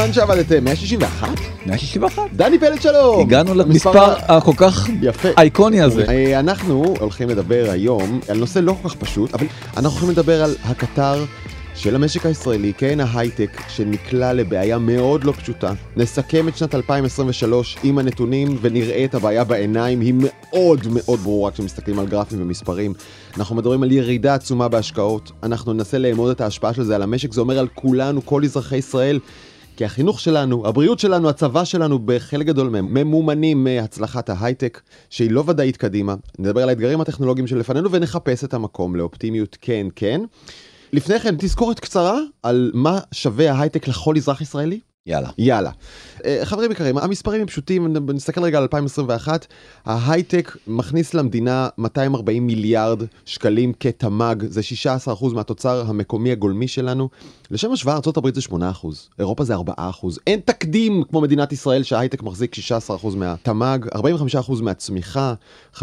זמן 0.00 0.12
שעבדתם 0.12 0.64
161 0.64 1.28
161. 1.66 2.22
דני 2.32 2.58
פלד 2.58 2.82
שלום 2.82 3.20
הגענו 3.20 3.54
למספר 3.54 4.14
הכל 4.18 4.52
כך 4.56 4.88
יפה 5.02 5.28
אייקוני 5.38 5.80
הזה. 5.80 6.04
אה, 6.08 6.40
אנחנו 6.40 6.94
הולכים 7.00 7.28
לדבר 7.28 7.66
היום 7.70 8.20
על 8.28 8.38
נושא 8.38 8.58
לא 8.58 8.74
כל 8.82 8.88
כך 8.88 8.94
פשוט 8.94 9.34
אבל 9.34 9.46
אנחנו 9.76 9.90
הולכים 9.90 10.10
לדבר 10.10 10.44
על 10.44 10.54
הקטר 10.64 11.24
של 11.74 11.94
המשק 11.94 12.26
הישראלי, 12.26 12.72
כן 12.78 13.00
ההייטק, 13.00 13.60
שנקלע 13.68 14.32
לבעיה 14.32 14.78
מאוד 14.78 15.24
לא 15.24 15.32
פשוטה. 15.32 15.72
נסכם 15.96 16.48
את 16.48 16.56
שנת 16.56 16.74
2023 16.74 17.76
עם 17.82 17.98
הנתונים 17.98 18.58
ונראה 18.60 19.04
את 19.04 19.14
הבעיה 19.14 19.44
בעיניים, 19.44 20.00
היא 20.00 20.14
מאוד 20.16 20.80
מאוד 20.90 21.18
ברורה 21.18 21.50
כשמסתכלים 21.50 21.98
על 21.98 22.06
גרפים 22.06 22.42
ומספרים. 22.42 22.92
אנחנו 23.36 23.56
מדברים 23.56 23.82
על 23.82 23.92
ירידה 23.92 24.34
עצומה 24.34 24.68
בהשקעות, 24.68 25.32
אנחנו 25.42 25.72
ננסה 25.72 25.98
לאמוד 25.98 26.30
את 26.30 26.40
ההשפעה 26.40 26.74
של 26.74 26.82
זה 26.82 26.94
על 26.94 27.02
המשק, 27.02 27.32
זה 27.32 27.40
אומר 27.40 27.58
על 27.58 27.68
כולנו, 27.74 28.26
כל 28.26 28.44
אזרחי 28.44 28.76
ישראל. 28.76 29.18
כי 29.80 29.84
החינוך 29.84 30.20
שלנו, 30.20 30.66
הבריאות 30.66 30.98
שלנו, 30.98 31.28
הצבא 31.28 31.64
שלנו, 31.64 31.98
בחלק 31.98 32.46
גדול 32.46 32.68
מהם, 32.68 32.94
ממומנים 32.94 33.64
מהצלחת 33.64 34.30
ההייטק, 34.30 34.80
שהיא 35.10 35.30
לא 35.30 35.44
ודאית 35.46 35.76
קדימה. 35.76 36.14
נדבר 36.38 36.62
על 36.62 36.68
האתגרים 36.68 37.00
הטכנולוגיים 37.00 37.46
שלפנינו 37.46 37.90
ונחפש 37.90 38.44
את 38.44 38.54
המקום 38.54 38.96
לאופטימיות 38.96 39.56
כן 39.60 39.86
כן. 39.96 40.20
לפני 40.92 41.20
כן, 41.20 41.34
תזכורת 41.38 41.80
קצרה 41.80 42.18
על 42.42 42.70
מה 42.74 42.98
שווה 43.12 43.52
ההייטק 43.52 43.88
לכל 43.88 44.16
אזרח 44.16 44.40
ישראלי. 44.40 44.80
יאללה. 45.06 45.28
יאללה. 45.38 45.70
אה, 46.24 46.40
חברים 46.44 46.72
יקרים, 46.72 46.98
המספרים 46.98 47.40
הם 47.40 47.46
פשוטים, 47.46 47.96
נסתכל 48.14 48.42
רגע 48.42 48.58
על 48.58 48.62
2021, 48.62 49.46
ההייטק 49.84 50.56
מכניס 50.66 51.14
למדינה 51.14 51.68
240 51.78 52.46
מיליארד 52.46 53.02
שקלים 53.24 53.72
כתמ"ג, 53.80 54.44
זה 54.48 54.60
16% 54.60 55.34
מהתוצר 55.34 55.84
המקומי 55.86 56.32
הגולמי 56.32 56.68
שלנו. 56.68 57.08
לשם 57.50 57.72
השוואה, 57.72 57.94
ארה"ב 57.94 58.34
זה 58.34 58.40
8%, 58.40 58.54
אירופה 59.18 59.44
זה 59.44 59.54
4%. 59.56 59.60
אין 60.26 60.40
תקדים 60.44 61.02
כמו 61.10 61.20
מדינת 61.20 61.52
ישראל 61.52 61.82
שההייטק 61.82 62.22
מחזיק 62.22 62.54
16% 62.54 63.16
מהתמ"ג, 63.16 63.78
45% 63.94 64.62
מהצמיחה, 64.62 65.34
50-60 65.74 65.82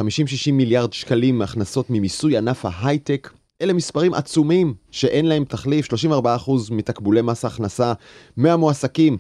מיליארד 0.54 0.94
שקלים 0.94 1.38
מהכנסות 1.38 1.90
ממיסוי 1.90 2.38
ענף 2.38 2.66
ההייטק. 2.66 3.30
אלה 3.62 3.74
מספרים 3.74 4.14
עצומים 4.14 4.74
שאין 4.92 5.26
להם 5.26 5.46
תחליף, 5.46 5.88
34% 5.94 6.52
מתקבולי 6.72 7.22
מס 7.22 7.46
הכנסה 7.46 7.94
מהמועסקים 8.38 9.18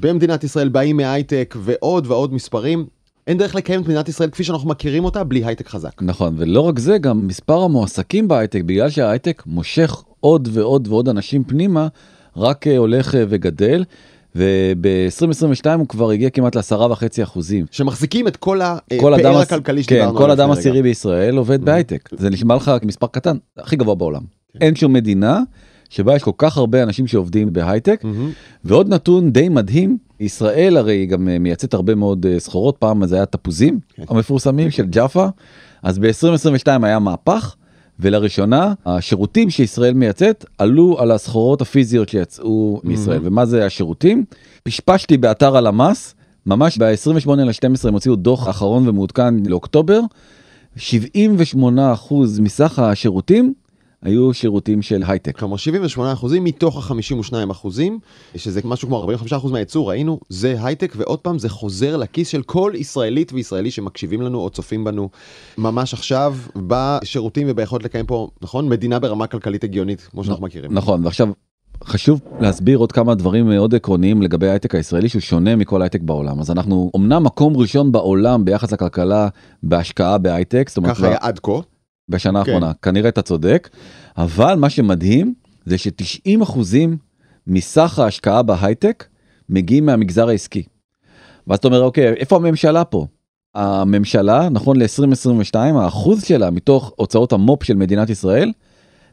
במדינת 0.00 0.44
ישראל 0.44 0.68
באים 0.68 0.96
מהייטק 0.96 1.54
ועוד 1.58 2.06
ועוד 2.06 2.34
מספרים. 2.34 2.86
אין 3.26 3.38
דרך 3.38 3.54
לקיים 3.54 3.80
את 3.82 3.86
מדינת 3.86 4.08
ישראל 4.08 4.30
כפי 4.30 4.44
שאנחנו 4.44 4.68
מכירים 4.68 5.04
אותה 5.04 5.24
בלי 5.24 5.44
הייטק 5.44 5.68
חזק. 5.68 6.02
נכון, 6.02 6.34
ולא 6.38 6.60
רק 6.60 6.78
זה, 6.78 6.98
גם 6.98 7.26
מספר 7.26 7.62
המועסקים 7.62 8.28
בהייטק, 8.28 8.62
בגלל 8.62 8.90
שההייטק 8.90 9.42
מושך 9.46 10.02
עוד 10.20 10.48
ועוד 10.52 10.88
ועוד 10.88 11.08
אנשים 11.08 11.44
פנימה, 11.44 11.88
רק 12.36 12.66
אה, 12.66 12.76
הולך 12.76 13.14
אה, 13.14 13.24
וגדל. 13.28 13.84
וב-2022 14.38 15.66
הוא 15.78 15.88
כבר 15.88 16.10
הגיע 16.10 16.30
כמעט 16.30 16.54
לעשרה 16.56 16.92
וחצי 16.92 17.22
אחוזים. 17.22 17.66
שמחזיקים 17.70 18.28
את 18.28 18.36
כל 18.36 19.14
הפאר 19.14 19.38
הכלכלי 19.38 19.82
שדיברנו 19.82 20.12
כן, 20.12 20.18
כל 20.18 20.30
אדם 20.30 20.50
עשירי 20.50 20.82
בישראל 20.82 21.36
עובד 21.36 21.62
mm-hmm. 21.62 21.64
בהייטק. 21.64 22.08
זה 22.18 22.30
נשמע 22.30 22.56
לך 22.56 22.72
כמספר 22.80 23.06
קטן, 23.06 23.36
הכי 23.58 23.76
גבוה 23.76 23.94
בעולם. 23.94 24.22
כן. 24.52 24.58
אין 24.60 24.74
שום 24.74 24.92
מדינה 24.92 25.40
שבה 25.88 26.16
יש 26.16 26.22
כל 26.22 26.30
כך 26.38 26.56
הרבה 26.56 26.82
אנשים 26.82 27.06
שעובדים 27.06 27.52
בהייטק. 27.52 28.02
Mm-hmm. 28.04 28.64
ועוד 28.64 28.88
נתון 28.88 29.30
די 29.30 29.48
מדהים, 29.48 29.98
ישראל 30.20 30.76
הרי 30.76 31.06
גם 31.06 31.28
אה, 31.28 31.38
מייצאת 31.38 31.74
הרבה 31.74 31.94
מאוד 31.94 32.26
אה, 32.26 32.40
סחורות, 32.40 32.76
פעם 32.78 33.06
זה 33.06 33.16
היה 33.16 33.26
תפוזים 33.26 33.80
כן. 33.94 34.02
המפורסמים 34.08 34.70
של 34.70 34.86
ג'אפה, 34.86 35.26
אז 35.82 35.98
ב-2022 35.98 36.68
היה 36.82 36.98
מהפך. 36.98 37.56
ולראשונה 38.00 38.74
השירותים 38.86 39.50
שישראל 39.50 39.94
מייצאת 39.94 40.44
עלו 40.58 40.96
על 41.00 41.10
הסחורות 41.10 41.60
הפיזיות 41.60 42.08
שיצאו 42.08 42.80
מישראל. 42.84 43.20
ומה 43.22 43.46
זה 43.46 43.66
השירותים? 43.66 44.24
פשפשתי 44.62 45.16
באתר 45.16 45.56
הלמ"ס, 45.56 46.14
ממש 46.46 46.78
ב-28 46.78 47.30
ל-12 47.30 47.88
הם 47.88 47.94
הוציאו 47.94 48.16
דוח 48.16 48.48
אחרון 48.48 48.88
ומעודכן 48.88 49.34
לאוקטובר, 49.46 50.00
78% 50.76 50.80
מסך 52.40 52.78
השירותים 52.78 53.54
היו 54.02 54.34
שירותים 54.34 54.82
של 54.82 55.02
הייטק. 55.06 55.38
כלומר 55.38 55.56
78 55.56 56.12
אחוזים 56.12 56.44
מתוך 56.44 56.90
ה-52 56.90 57.50
אחוזים, 57.50 57.98
שזה 58.36 58.60
משהו 58.64 58.88
כמו 58.88 58.98
45 58.98 59.32
אחוז 59.32 59.52
מהייצור, 59.52 59.88
ראינו, 59.90 60.20
זה 60.28 60.56
הייטק, 60.62 60.92
ועוד 60.96 61.18
פעם 61.18 61.38
זה 61.38 61.48
חוזר 61.48 61.96
לכיס 61.96 62.28
של 62.28 62.42
כל 62.42 62.72
ישראלית 62.74 63.32
וישראלי 63.32 63.70
שמקשיבים 63.70 64.22
לנו 64.22 64.40
או 64.40 64.50
צופים 64.50 64.84
בנו 64.84 65.08
ממש 65.58 65.94
עכשיו, 65.94 66.36
בשירותים 66.56 67.46
וביכולת 67.50 67.84
לקיים 67.84 68.06
פה, 68.06 68.28
נכון? 68.42 68.68
מדינה 68.68 68.98
ברמה 68.98 69.26
כלכלית 69.26 69.64
הגיונית, 69.64 70.00
כמו 70.00 70.24
שאנחנו 70.24 70.46
מכירים. 70.46 70.72
נכון, 70.72 71.04
ועכשיו... 71.04 71.28
חשוב 71.84 72.20
להסביר 72.40 72.78
עוד 72.78 72.92
כמה 72.92 73.14
דברים 73.14 73.48
מאוד 73.48 73.74
עקרוניים 73.74 74.22
לגבי 74.22 74.48
ההייטק 74.48 74.74
הישראלי 74.74 75.08
שהוא 75.08 75.20
שונה 75.20 75.56
מכל 75.56 75.82
הייטק 75.82 76.00
בעולם 76.00 76.40
אז 76.40 76.50
אנחנו 76.50 76.90
אמנם 76.96 77.24
מקום 77.24 77.56
ראשון 77.56 77.92
בעולם 77.92 78.44
ביחס 78.44 78.72
לכלכלה 78.72 79.28
בהשקעה 79.62 80.18
בהייטק. 80.18 80.70
ככה 80.86 81.06
היה 81.06 81.16
עד 81.20 81.38
כה. 81.38 81.52
בשנה 82.08 82.44
כן. 82.44 82.50
האחרונה 82.50 82.72
כנראה 82.82 83.08
אתה 83.08 83.22
צודק 83.22 83.68
אבל 84.18 84.54
מה 84.54 84.70
שמדהים 84.70 85.34
זה 85.64 85.78
ש-90 85.78 86.42
אחוזים 86.42 86.96
מסך 87.46 87.98
ההשקעה 87.98 88.42
בהייטק 88.42 89.06
מגיעים 89.48 89.86
מהמגזר 89.86 90.28
העסקי. 90.28 90.62
ואז 91.46 91.58
אתה 91.58 91.68
אומר 91.68 91.82
אוקיי 91.82 92.08
איפה 92.12 92.36
הממשלה 92.36 92.84
פה. 92.84 93.06
הממשלה 93.54 94.48
נכון 94.48 94.76
ל-2022 94.76 95.56
האחוז 95.56 96.24
שלה 96.24 96.50
מתוך 96.50 96.92
הוצאות 96.96 97.32
המו"פ 97.32 97.64
של 97.64 97.74
מדינת 97.74 98.10
ישראל 98.10 98.52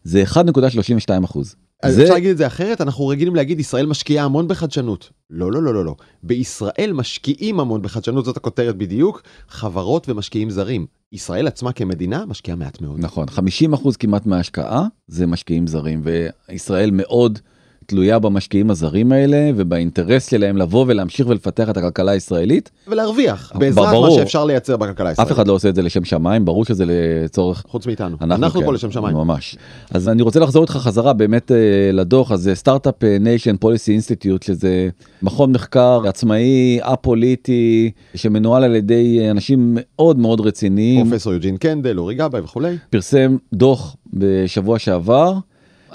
זה 0.04 0.24
1.32 0.24 1.26
אחוז. 1.26 1.56
אז 1.84 1.96
זה... 1.96 2.02
אפשר 2.04 2.14
להגיד 2.14 2.30
את 2.30 2.38
זה 2.38 2.48
אחרת? 2.48 2.82
אנחנו 2.82 3.08
רגילים 3.08 3.36
להגיד 3.36 3.60
ישראל 3.60 3.86
משקיעה 3.86 4.26
המון 4.26 4.48
בחדשנות. 4.48 5.10
לא 5.30 5.52
לא 5.52 5.64
לא 5.64 5.74
לא 5.74 5.86
לא. 5.86 5.96
בישראל 6.24 6.92
משקיעים 6.94 7.60
המון 7.60 7.82
בחדשנות 7.82 8.26
זאת 8.26 8.38
הכותרת 8.38 8.76
בדיוק. 8.76 9.22
חברות 9.50 10.10
ומשקיעים 10.10 10.50
זרים. 10.50 10.86
ישראל 11.12 11.48
עצמה 11.48 11.74
כמדינה 11.74 12.26
משקיעה 12.26 12.58
מעט 12.58 12.82
מאוד. 12.82 13.00
נכון 13.00 13.30
50 13.30 13.74
אחוז 13.74 13.98
כמעט 13.98 14.26
מההשקעה 14.26 14.88
זה 15.08 15.28
משקיעים 15.28 15.68
זרים 15.68 16.02
וישראל 16.50 16.92
מאוד. 16.92 17.40
תלויה 17.86 18.20
במשקיעים 18.20 18.72
הזרים 18.72 19.12
האלה 19.12 19.52
ובאינטרס 19.56 20.30
שלהם 20.30 20.58
לבוא 20.58 20.86
ולהמשיך 20.88 21.28
ולפתח 21.28 21.70
את 21.70 21.78
הכלכלה 21.78 22.12
הישראלית. 22.12 22.72
ולהרוויח 22.88 23.52
בעזרת 23.56 23.90
ברור, 23.90 24.08
מה 24.08 24.16
שאפשר 24.16 24.46
לייצר 24.46 24.78
בכלכלה 24.78 25.10
הישראלית. 25.10 25.32
אף 25.32 25.38
אחד 25.38 25.48
לא 25.48 25.54
עושה 25.54 25.70
את 25.70 25.76
זה 25.76 25.82
לשם 25.82 26.06
שמיים 26.06 26.46
ברור 26.46 26.66
שזה 26.66 26.84
לצורך 26.88 27.64
חוץ 27.68 27.88
מאיתנו 27.88 28.18
אנחנו, 28.22 28.46
אנחנו 28.46 28.60
כן, 28.60 28.66
פה 28.66 28.74
לשם 28.74 28.92
שמיים 28.92 29.16
ממש 29.16 29.58
אז 29.92 30.10
אני 30.10 30.22
רוצה 30.22 30.40
לחזור 30.40 30.64
איתך 30.64 30.74
חזרה 30.74 31.14
באמת 31.14 31.52
אה, 31.52 31.58
לדוח 31.94 32.32
הזה 32.32 32.56
Start-Up 32.56 33.04
Nation 33.20 33.58
Policy 33.58 33.92
Institute 33.92 34.44
שזה 34.44 34.90
מכון 35.22 35.52
מחקר 35.52 36.02
עצמאי 36.08 36.80
א-פוליטי 36.82 37.92
שמנוהל 38.16 38.64
על 38.64 38.76
ידי 38.76 39.28
אנשים 39.32 39.72
מאוד 39.76 40.20
מאוד 40.20 40.42
רציניים 40.42 41.10
פרופסור 41.10 41.34
יוג'ין 41.34 41.58
קנדל 41.58 41.98
אורי 41.98 42.16
גבאי 42.16 42.42
וכולי 42.42 42.78
פרסם 42.90 43.38
דוח 43.54 43.96
בשבוע 44.14 44.80
שעבר. 44.80 45.34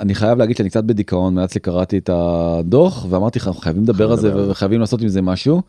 אני 0.00 0.14
חייב 0.14 0.38
להגיד 0.38 0.56
שאני 0.56 0.70
קצת 0.70 0.84
בדיכאון 0.84 1.34
מאז 1.34 1.52
שקראתי 1.52 1.98
את 1.98 2.10
הדוח 2.12 3.06
ואמרתי 3.10 3.38
לך 3.38 3.50
חייבים 3.60 3.82
לדבר 3.82 4.10
על 4.10 4.16
זה 4.16 4.50
וחייבים 4.50 4.80
לעשות 4.80 5.02
עם 5.02 5.08
זה 5.08 5.22
משהו. 5.22 5.62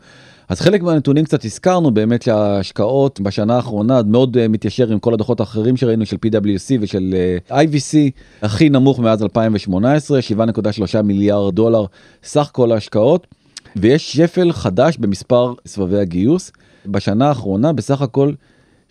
אז 0.48 0.60
חלק 0.60 0.82
מהנתונים 0.82 1.24
קצת 1.24 1.44
הזכרנו 1.44 1.90
באמת 1.90 2.22
שההשקעות 2.22 3.20
בשנה 3.20 3.56
האחרונה 3.56 4.00
מאוד 4.06 4.36
אה, 4.36 4.48
מתיישר 4.48 4.92
עם 4.92 4.98
כל 4.98 5.14
הדוחות 5.14 5.40
האחרים 5.40 5.76
שראינו 5.76 6.06
של 6.06 6.16
PwC 6.26 6.78
ושל 6.80 7.14
אה, 7.50 7.62
IVC 7.62 7.96
הכי 8.42 8.70
נמוך 8.70 8.98
מאז 8.98 9.22
2018 9.22 10.20
7.3 10.92 11.02
מיליארד 11.02 11.54
דולר 11.54 11.84
סך 12.24 12.50
כל 12.52 12.72
ההשקעות. 12.72 13.26
ויש 13.76 14.12
שפל 14.16 14.52
חדש 14.52 14.96
במספר 14.96 15.54
סבבי 15.66 15.98
הגיוס. 15.98 16.52
בשנה 16.86 17.28
האחרונה 17.28 17.72
בסך 17.72 18.02
הכל 18.02 18.32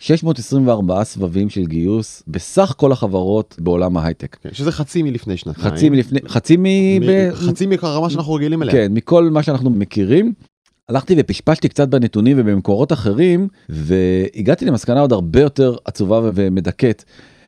624 0.02 1.04
סבבים 1.04 1.50
של 1.50 1.66
גיוס 1.66 2.22
בסך 2.26 2.74
כל 2.76 2.92
החברות 2.92 3.56
בעולם 3.58 3.96
ההייטק. 3.96 4.36
כן, 4.42 4.48
שזה 4.52 4.72
חצי 4.72 5.02
מלפני 5.02 5.36
שנתיים. 5.36 5.74
חצי 5.74 5.90
מלפני, 5.90 6.20
חצי 6.28 6.56
מ... 6.56 6.64
ב... 7.06 7.30
חצי 7.32 7.66
מהרמה 7.66 8.10
שאנחנו 8.10 8.34
רגילים 8.34 8.62
אליה. 8.62 8.72
כן, 8.72 8.92
מכל 8.94 9.30
מה 9.30 9.42
שאנחנו 9.42 9.70
מכירים. 9.70 10.32
הלכתי 10.88 11.14
ופשפשתי 11.18 11.68
קצת 11.68 11.88
בנתונים 11.88 12.36
ובמקורות 12.40 12.92
אחרים 12.92 13.48
והגעתי 13.68 14.64
למסקנה 14.64 15.00
עוד 15.00 15.12
הרבה 15.12 15.40
יותר 15.40 15.76
עצובה 15.84 16.20
ומדכאת. 16.34 17.04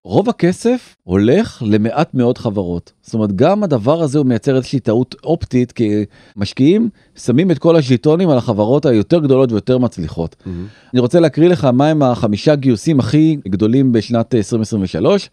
רוב 0.06 0.29
הכסף 0.29 0.97
הולך 1.05 1.62
למעט 1.67 2.15
מאוד 2.15 2.39
חברות. 2.39 2.93
זאת 3.03 3.15
אומרת, 3.15 3.37
גם 3.37 3.65
הדבר 3.65 4.03
הזה 4.03 4.19
הוא 4.19 4.27
מייצר 4.27 4.56
איזושהי 4.56 4.81
טעות 4.81 5.15
אופטית, 5.25 5.73
כי 5.73 6.05
משקיעים 6.37 6.89
שמים 7.17 7.51
את 7.51 7.59
כל 7.59 7.77
הז'יטונים 7.77 8.31
על 8.31 8.39
החברות 8.39 8.87
היותר 8.87 9.19
גדולות 9.19 9.53
ויותר 9.53 9.79
מצליחות. 9.79 10.37
Mm-hmm. 10.39 10.49
אני 10.93 11.01
רוצה 11.01 11.21
להקריא 11.21 11.49
לך 11.49 11.65
מהם 11.65 12.03
החמישה 12.03 12.55
גיוסים 12.55 13.01
הכי 13.01 13.37
גדולים 13.49 13.93
בשנת 13.93 14.35
2023. 14.35 15.31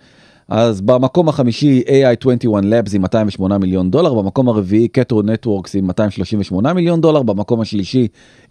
אז 0.53 0.81
במקום 0.81 1.29
החמישי 1.29 1.83
AI21 1.87 2.43
Labs 2.45 2.95
עם 2.95 3.01
208 3.01 3.57
מיליון 3.57 3.91
דולר, 3.91 4.13
במקום 4.13 4.49
הרביעי 4.49 4.87
קטרו 4.87 5.21
נטוורקס 5.21 5.75
עם 5.75 5.87
238 5.87 6.73
מיליון 6.73 7.01
דולר, 7.01 7.23
במקום 7.23 7.61
השלישי 7.61 8.07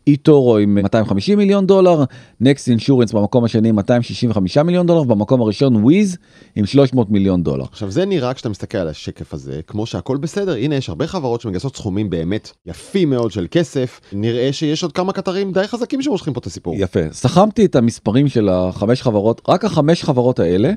איטורו 0.06 0.56
עם 0.56 0.74
250 0.74 1.38
מיליון 1.38 1.66
דולר, 1.66 2.04
נקסט 2.40 2.68
אינשורנס 2.68 3.12
במקום 3.12 3.44
השני 3.44 3.72
265 3.72 4.58
מיליון 4.58 4.86
דולר, 4.86 5.02
במקום 5.02 5.40
הראשון 5.40 5.76
וויז 5.76 6.16
עם 6.56 6.66
300 6.66 7.10
מיליון 7.10 7.42
דולר. 7.42 7.64
עכשיו 7.70 7.90
זה 7.90 8.04
נראה 8.04 8.34
כשאתה 8.34 8.48
מסתכל 8.48 8.78
על 8.78 8.88
השקף 8.88 9.34
הזה 9.34 9.60
כמו 9.66 9.86
שהכל 9.86 10.16
בסדר 10.16 10.54
הנה 10.54 10.74
יש 10.74 10.88
הרבה 10.88 11.06
חברות 11.06 11.40
שמגייסות 11.40 11.76
סכומים 11.76 12.10
באמת 12.10 12.50
יפים 12.66 13.10
מאוד 13.10 13.32
של 13.32 13.46
כסף 13.50 14.00
נראה 14.12 14.52
שיש 14.52 14.82
עוד 14.82 14.92
כמה 14.92 15.12
קטרים 15.12 15.52
די 15.52 15.66
חזקים 15.66 16.02
שמושכים 16.02 16.32
פה 16.32 16.40
את 16.40 16.46
הסיפור. 16.46 16.74
יפה 16.78 17.00
סכמתי 17.12 17.64
את 17.64 17.76
המספרים 17.76 18.28
של 18.28 18.48
החמש 18.48 19.02
חברות 19.02 19.40
רק 19.48 19.64
החמש 19.64 20.04
חברות 20.04 20.38
האלה. 20.38 20.72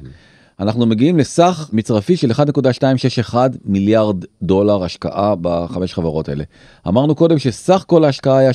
אנחנו 0.60 0.86
מגיעים 0.86 1.18
לסך 1.18 1.70
מצרפי 1.74 2.18
של 2.18 2.32
1.261 2.32 3.36
מיליארד 3.66 4.26
דולר 4.42 4.84
השקעה 4.84 5.36
בחמש 5.42 5.94
חברות 5.94 6.30
האלה. 6.30 6.44
אמרנו 6.88 7.16
קודם 7.16 7.40
שסך 7.40 7.84
כל 7.88 8.04
ההשקעה 8.06 8.38
היה 8.38 8.52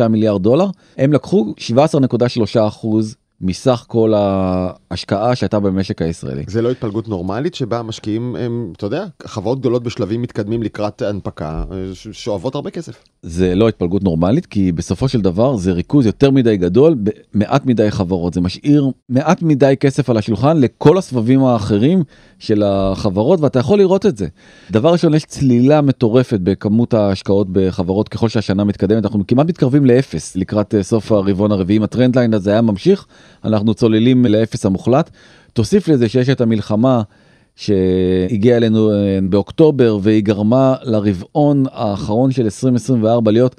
7.3 0.00 0.08
מיליארד 0.08 0.42
דולר, 0.42 0.66
הם 0.98 1.12
לקחו 1.12 1.54
17.3 1.76 2.68
אחוז 2.68 3.16
מסך 3.40 3.84
כל 3.88 4.12
ההשקעה 4.16 5.36
שהייתה 5.36 5.60
במשק 5.60 6.02
הישראלי. 6.02 6.44
זה 6.46 6.62
לא 6.62 6.70
התפלגות 6.70 7.08
נורמלית 7.08 7.54
שבה 7.54 7.82
משקיעים 7.82 8.36
הם 8.36 8.72
אתה 8.76 8.86
יודע 8.86 9.04
חברות 9.24 9.60
גדולות 9.60 9.82
בשלבים 9.82 10.22
מתקדמים 10.22 10.62
לקראת 10.62 11.02
הנפקה 11.02 11.64
שואבות 12.12 12.54
הרבה 12.54 12.70
כסף. 12.70 13.04
זה 13.22 13.54
לא 13.54 13.68
התפלגות 13.68 14.04
נורמלית 14.04 14.46
כי 14.46 14.72
בסופו 14.72 15.08
של 15.08 15.20
דבר 15.20 15.56
זה 15.56 15.72
ריכוז 15.72 16.06
יותר 16.06 16.30
מדי 16.30 16.56
גדול 16.56 16.96
במעט 17.34 17.66
מדי 17.66 17.90
חברות 17.90 18.34
זה 18.34 18.40
משאיר 18.40 18.90
מעט 19.08 19.42
מדי 19.42 19.74
כסף 19.80 20.10
על 20.10 20.16
השולחן 20.16 20.56
לכל 20.56 20.98
הסבבים 20.98 21.44
האחרים 21.44 22.02
של 22.38 22.62
החברות 22.62 23.40
ואתה 23.40 23.58
יכול 23.58 23.78
לראות 23.78 24.06
את 24.06 24.16
זה. 24.16 24.26
דבר 24.70 24.92
ראשון 24.92 25.14
יש 25.14 25.24
צלילה 25.24 25.80
מטורפת 25.80 26.40
בכמות 26.40 26.94
ההשקעות 26.94 27.46
בחברות 27.52 28.08
ככל 28.08 28.28
שהשנה 28.28 28.64
מתקדמת 28.64 29.04
אנחנו 29.04 29.26
כמעט 29.28 29.46
מתקרבים 29.46 29.84
לאפס 29.84 30.36
לקראת 30.36 30.74
סוף 30.82 31.12
הרבעון 31.12 31.52
הרביעי 31.52 31.76
אם 31.76 31.82
הטרנד 31.82 32.18
ליין 32.18 32.34
הזה 32.34 32.50
היה 32.50 32.60
ממשיך 32.60 33.06
אנחנו 33.44 33.74
צוללים 33.74 34.26
לאפס 34.26 34.66
המוחלט. 34.66 35.10
תוסיף 35.52 35.88
לזה 35.88 36.08
שיש 36.08 36.28
את 36.28 36.40
המלחמה 36.40 37.02
שהגיעה 37.56 38.56
אלינו 38.56 38.90
אה, 38.90 39.18
באוקטובר 39.28 39.98
והיא 40.02 40.22
גרמה 40.22 40.74
לרבעון 40.82 41.64
האחרון 41.72 42.30
של 42.32 42.44
2024 42.44 43.30
להיות 43.30 43.56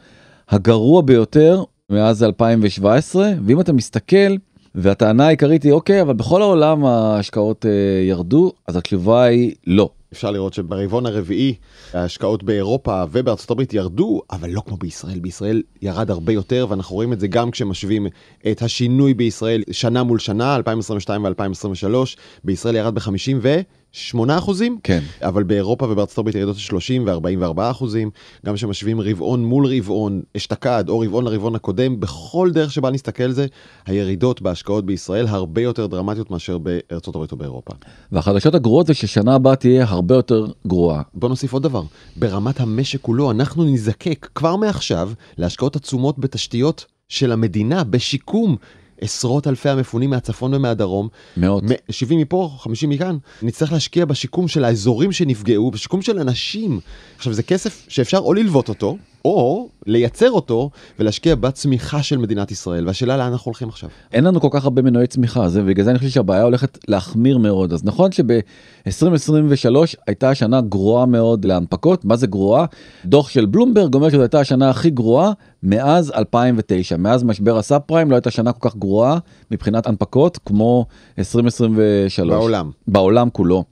הגרוע 0.50 1.02
ביותר 1.02 1.64
מאז 1.90 2.24
2017 2.24 3.32
ואם 3.46 3.62
אתה 3.62 3.74
מסתכל 3.74 4.36
והטענה 4.76 5.28
העיקרית 5.28 5.64
היא 5.64 5.72
אוקיי 5.72 6.02
אבל 6.02 6.14
בכל 6.14 6.42
העולם 6.42 6.86
ההשקעות 6.86 7.66
אה, 7.66 7.72
ירדו 8.10 8.52
אז 8.68 8.76
התשובה 8.76 9.24
היא 9.24 9.54
לא. 9.68 9.90
אפשר 10.14 10.32
לראות 10.32 10.54
שברבעון 10.54 11.06
הרביעי 11.06 11.56
ההשקעות 11.94 12.44
באירופה 12.44 13.04
ובארצות 13.12 13.52
הברית 13.52 13.74
ירדו, 13.74 14.22
אבל 14.32 14.50
לא 14.50 14.62
כמו 14.66 14.78
בישראל. 14.78 15.20
בישראל 15.20 15.62
ירד 15.82 16.12
הרבה 16.12 16.34
יותר, 16.34 16.66
ואנחנו 16.70 16.96
רואים 16.96 17.14
את 17.14 17.20
זה 17.20 17.28
גם 17.28 17.52
כשמשווים 17.52 18.08
את 18.52 18.62
השינוי 18.62 19.14
בישראל 19.14 19.64
שנה 19.72 20.04
מול 20.04 20.20
שנה, 20.20 20.56
2022 20.56 21.26
ו-2023. 21.26 21.96
בישראל 22.44 22.76
ירד 22.76 22.96
ב-50 22.96 23.36
ו... 23.42 23.60
8 23.98 24.38
אחוזים, 24.38 24.78
כן. 24.84 25.00
אבל 25.22 25.44
באירופה 25.44 25.86
ובארצות 25.86 26.18
הברית 26.18 26.36
ירידות 26.36 26.56
של 26.56 26.62
30 26.62 27.08
ו-44 27.08 27.72
אחוזים, 27.72 28.10
גם 28.46 28.56
כשמשווים 28.56 29.02
רבעון 29.02 29.46
מול 29.46 29.66
רבעון 29.66 30.22
אשתקד 30.38 30.84
או 30.90 31.00
רבעון 31.00 31.24
לרבעון 31.24 31.56
הקודם, 31.56 32.00
בכל 32.00 32.52
דרך 32.54 32.72
שבה 32.72 32.92
נסתכל 32.92 33.24
על 33.24 33.32
זה, 33.32 33.46
הירידות 33.86 34.42
בהשקעות 34.42 34.86
בישראל 34.86 35.28
הרבה 35.28 35.62
יותר 35.62 35.88
דרמטיות 35.88 36.32
מאשר 36.32 36.58
בארצות 36.58 37.16
הברית 37.16 37.32
או 37.32 37.38
באירופה. 37.38 37.74
והחדשות 38.12 38.56
הגרועות 38.56 38.88
זה 38.88 38.94
ששנה 38.94 39.36
הבאה 39.36 39.56
תהיה 39.56 39.86
הרבה 39.88 40.16
יותר 40.16 40.48
גרועה. 40.68 41.02
בוא 41.14 41.30
נוסיף 41.30 41.54
עוד 41.54 41.64
דבר, 41.64 41.84
ברמת 42.16 42.60
המשק 42.60 43.02
כולו 43.02 43.32
אנחנו 43.32 43.64
נזקק 43.64 44.30
כבר 44.36 44.56
מעכשיו 44.56 45.12
להשקעות 45.38 45.76
עצומות 45.76 46.20
בתשתיות 46.20 46.86
של 47.10 47.32
המדינה, 47.32 47.84
בשיקום. 47.84 48.56
עשרות 49.02 49.48
אלפי 49.48 49.70
המפונים 49.70 50.10
מהצפון 50.10 50.54
ומהדרום. 50.54 51.08
מאות. 51.38 51.64
70 51.90 52.20
מפה, 52.20 52.56
50 52.60 52.90
מכאן. 52.90 53.18
נצטרך 53.42 53.72
להשקיע 53.72 54.06
בשיקום 54.06 54.48
של 54.48 54.64
האזורים 54.64 55.12
שנפגעו, 55.12 55.72
בשיקום 55.72 56.02
של 56.02 56.20
אנשים. 56.20 56.80
עכשיו 57.18 57.34
זה 57.34 57.44
כסף 57.44 57.86
שאפשר 57.88 58.18
או 58.18 58.34
ללוות 58.34 58.70
אותו, 58.70 58.98
או 59.28 59.70
לייצר 59.86 60.32
אותו 60.32 60.70
ולהשקיע 61.00 61.36
בצמיחה 61.36 62.04
של 62.04 62.18
מדינת 62.18 62.52
ישראל. 62.52 62.88
והשאלה 62.88 63.18
לאן 63.18 63.32
אנחנו 63.32 63.50
הולכים 63.50 63.70
עכשיו. 63.70 63.90
אין 64.14 64.24
לנו 64.24 64.42
כל 64.42 64.48
כך 64.52 64.64
הרבה 64.64 64.82
מנועי 64.82 65.08
צמיחה 65.08 65.50
זה 65.50 65.64
בגלל 65.64 65.86
זה 65.86 65.92
אני 65.92 66.00
חושב 66.00 66.12
שהבעיה 66.12 66.44
הולכת 66.44 66.78
להחמיר 66.88 67.38
מאוד. 67.38 67.74
אז 67.74 67.84
נכון 67.84 68.12
שב-2023 68.12 69.76
הייתה 70.08 70.36
שנה 70.36 70.62
גרועה 70.62 71.06
מאוד 71.06 71.46
להנפקות. 71.46 72.06
מה 72.06 72.16
זה 72.16 72.28
גרועה? 72.28 72.66
דוח 73.06 73.30
של 73.30 73.46
בלומברג 73.46 73.96
אומר 73.96 74.10
שזו 74.10 74.22
הייתה 74.22 74.40
השנה 74.40 74.70
הכי 74.70 74.90
גרועה 74.90 75.32
מאז 75.64 76.12
2009 76.16 76.98
מאז 76.98 77.24
משבר 77.24 77.58
הסאב 77.58 77.82
פריים 77.82 78.12
לא 78.12 78.16
הייתה 78.16 78.32
שנה 78.32 78.52
כל 78.52 78.70
כך 78.70 78.76
גרועה 78.76 79.18
מבחינת 79.52 79.88
הנפקות 79.88 80.40
כמו 80.46 80.86
2023 81.20 82.20
בעולם. 82.20 82.72
בעולם 82.88 83.30
כולו. 83.30 83.64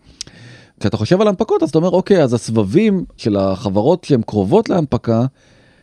כשאתה 0.79 0.97
חושב 0.97 1.21
על 1.21 1.27
הנפקות 1.27 1.63
אז 1.63 1.69
אתה 1.69 1.77
אומר 1.77 1.89
אוקיי 1.89 2.23
אז 2.23 2.33
הסבבים 2.33 3.05
של 3.17 3.37
החברות 3.37 4.03
שהן 4.03 4.21
קרובות 4.21 4.69
להנפקה 4.69 5.25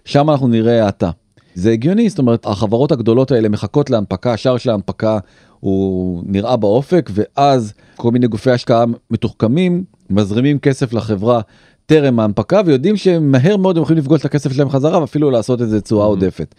שם 0.05 0.31
אנחנו 0.31 0.49
נראה 0.49 0.85
האטה. 0.85 1.11
זה 1.55 1.71
הגיוני 1.71 2.09
זאת 2.09 2.19
אומרת 2.19 2.47
החברות 2.47 2.93
הגדולות 2.93 3.31
האלה 3.31 3.49
מחכות 3.49 3.91
להנפקה 3.91 4.33
השער 4.33 4.57
של 4.57 4.71
ההנפקה 4.71 5.19
הוא 5.61 6.23
נראה 6.27 6.57
באופק 6.57 7.11
ואז 7.15 7.73
כל 7.97 8.11
מיני 8.11 8.27
גופי 8.27 8.51
השקעה 8.51 8.85
מתוחכמים 9.11 9.85
מזרימים 10.11 10.59
כסף 10.59 10.93
לחברה 10.93 11.41
טרם 11.87 12.21
ההנפקה 12.21 12.61
ויודעים 12.67 12.97
שמהר 12.97 13.57
מאוד 13.57 13.77
הם 13.77 13.83
יכולים 13.83 14.03
לפגוש 14.03 14.21
את 14.21 14.25
הכסף 14.25 14.53
שלהם 14.53 14.71
חזרה 14.71 15.01
ואפילו 15.01 15.31
לעשות 15.31 15.61
איזה 15.61 15.81
תשואה 15.81 16.05
mm-hmm. 16.05 16.09
עודפת. 16.09 16.55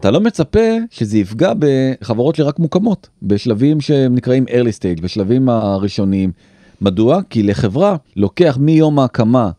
אתה 0.00 0.10
לא 0.10 0.20
מצפה 0.20 0.68
שזה 0.90 1.18
יפגע 1.18 1.52
בחברות 1.58 2.34
שרק 2.34 2.58
מוקמות 2.58 3.08
בשלבים 3.22 3.80
שהם 3.80 4.14
נקראים 4.14 4.44
early 4.48 4.80
stage 4.80 5.02
בשלבים 5.02 5.48
הראשונים 5.48 6.32
מדוע? 6.80 7.20
כי 7.30 7.42
לחברה 7.42 7.96
לוקח 8.16 8.58
מיום 8.60 8.98
ההקמה 8.98 9.50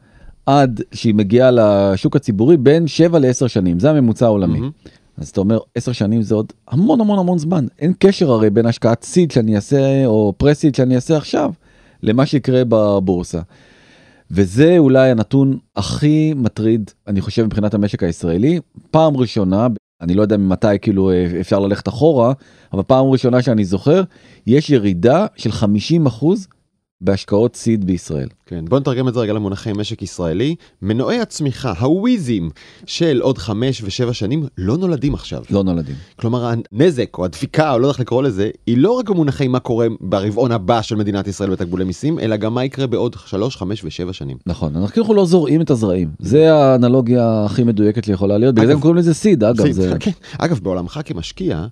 עד 0.46 0.82
שהיא 0.94 1.16
מגיעה 1.16 1.52
לשוק 1.52 2.16
הציבורי 2.16 2.58
בין 2.58 2.88
7 2.88 3.20
ל-10 3.20 3.48
שנים, 3.48 3.80
זה 3.80 3.90
הממוצע 3.90 4.26
העולמי. 4.26 4.60
Mm-hmm. 4.60 4.90
אז 5.18 5.30
אתה 5.30 5.40
אומר 5.40 5.60
10 5.76 5.92
שנים 5.92 6.22
זה 6.22 6.36
עוד 6.36 6.54
המון 6.68 7.02
המון 7.02 7.20
המון 7.20 7.38
זמן, 7.38 7.66
אין 7.80 7.94
קשר 8.00 8.32
הרי 8.32 8.50
בין 8.50 8.66
השקעת 8.66 9.04
סיד 9.04 9.32
שאני 9.32 9.56
אעשה 9.56 10.06
או 10.06 10.34
פרסיד 10.38 10.76
שאני 10.76 10.96
אעשה 10.96 11.18
עכשיו 11.18 11.52
למה 12.04 12.26
שיקרה 12.26 12.62
בבורסה. 12.70 13.42
וזה 14.32 14.78
אולי 14.78 15.12
הנתון 15.12 15.58
הכי 15.76 16.34
מטריד 16.36 16.92
אני 17.08 17.22
חושב 17.22 17.46
מבחינת 17.46 17.74
המשק 17.74 18.04
הישראלי 18.04 18.60
פעם 18.92 19.18
ראשונה 19.18 19.68
אני 20.02 20.14
לא 20.14 20.22
יודע 20.22 20.38
ממתי 20.38 20.68
כאילו 20.82 21.12
אפשר 21.40 21.60
ללכת 21.60 21.88
אחורה 21.88 22.34
אבל 22.74 22.84
פעם 22.84 23.06
ראשונה 23.06 23.42
שאני 23.42 23.66
זוכר 23.66 24.04
יש 24.48 24.70
ירידה 24.70 25.26
של 25.36 25.52
50 25.52 26.06
אחוז 26.06 26.48
בהשקעות 27.02 27.56
סיד 27.56 27.86
בישראל. 27.86 28.28
כן, 28.46 28.66
בוא 28.66 28.80
נתרגם 28.80 29.08
את 29.08 29.14
זה 29.14 29.20
רגע 29.20 29.34
למונחי 29.34 29.72
משק 29.74 30.02
ישראלי. 30.02 30.56
מנועי 30.82 31.20
הצמיחה, 31.20 31.74
הוויזים 31.80 32.50
של 32.86 33.20
עוד 33.22 33.38
חמש 33.38 33.82
ושבע 33.84 34.14
שנים 34.14 34.46
לא 34.58 34.78
נולדים 34.78 35.14
עכשיו. 35.14 35.44
לא 35.50 35.64
נולדים. 35.64 35.96
כלומר 36.16 36.52
הנזק 36.72 37.18
או 37.18 37.26
הדפיקה 37.26 37.74
או 37.74 37.80
לא 37.80 37.86
יודע 37.86 37.92
איך 37.92 38.00
לקרוא 38.00 38.24
לזה, 38.24 38.50
היא 38.68 38.78
לא 38.78 38.92
רק 38.92 39.10
במונחי 39.10 39.48
מה 39.48 39.60
קורה 39.60 39.88
ברבעון 40.02 40.52
הבא 40.52 40.82
של 40.82 40.96
מדינת 40.96 41.28
ישראל 41.28 41.50
בתקבולי 41.50 41.84
מיסים, 41.84 42.20
אלא 42.20 42.36
גם 42.36 42.54
מה 42.54 42.66
יקרה 42.66 42.88
בעוד 42.88 43.16
שלוש, 43.26 43.58
חמש 43.58 43.84
ושבע 43.84 44.14
שנים. 44.14 44.38
נכון, 44.46 44.76
אנחנו 44.76 45.04
כאילו 45.04 45.14
לא 45.14 45.26
זורעים 45.26 45.62
את 45.62 45.70
הזרעים. 45.70 46.10
זה 46.20 46.54
האנלוגיה 46.54 47.46
הכי 47.46 47.64
מדויקת 47.64 48.04
שיכולה 48.04 48.38
להיות, 48.38 48.56
בגלל 48.56 48.68
זה 48.68 48.74
הם 48.74 48.80
קוראים 48.80 48.98
לזה 48.98 49.14
סיד, 49.14 49.44
אגב. 49.44 49.72
זה... 49.72 49.94
כן. 50.00 50.12
אגב, 50.38 50.60
בעולמך 50.60 51.00
כמשקיע, 51.06 51.66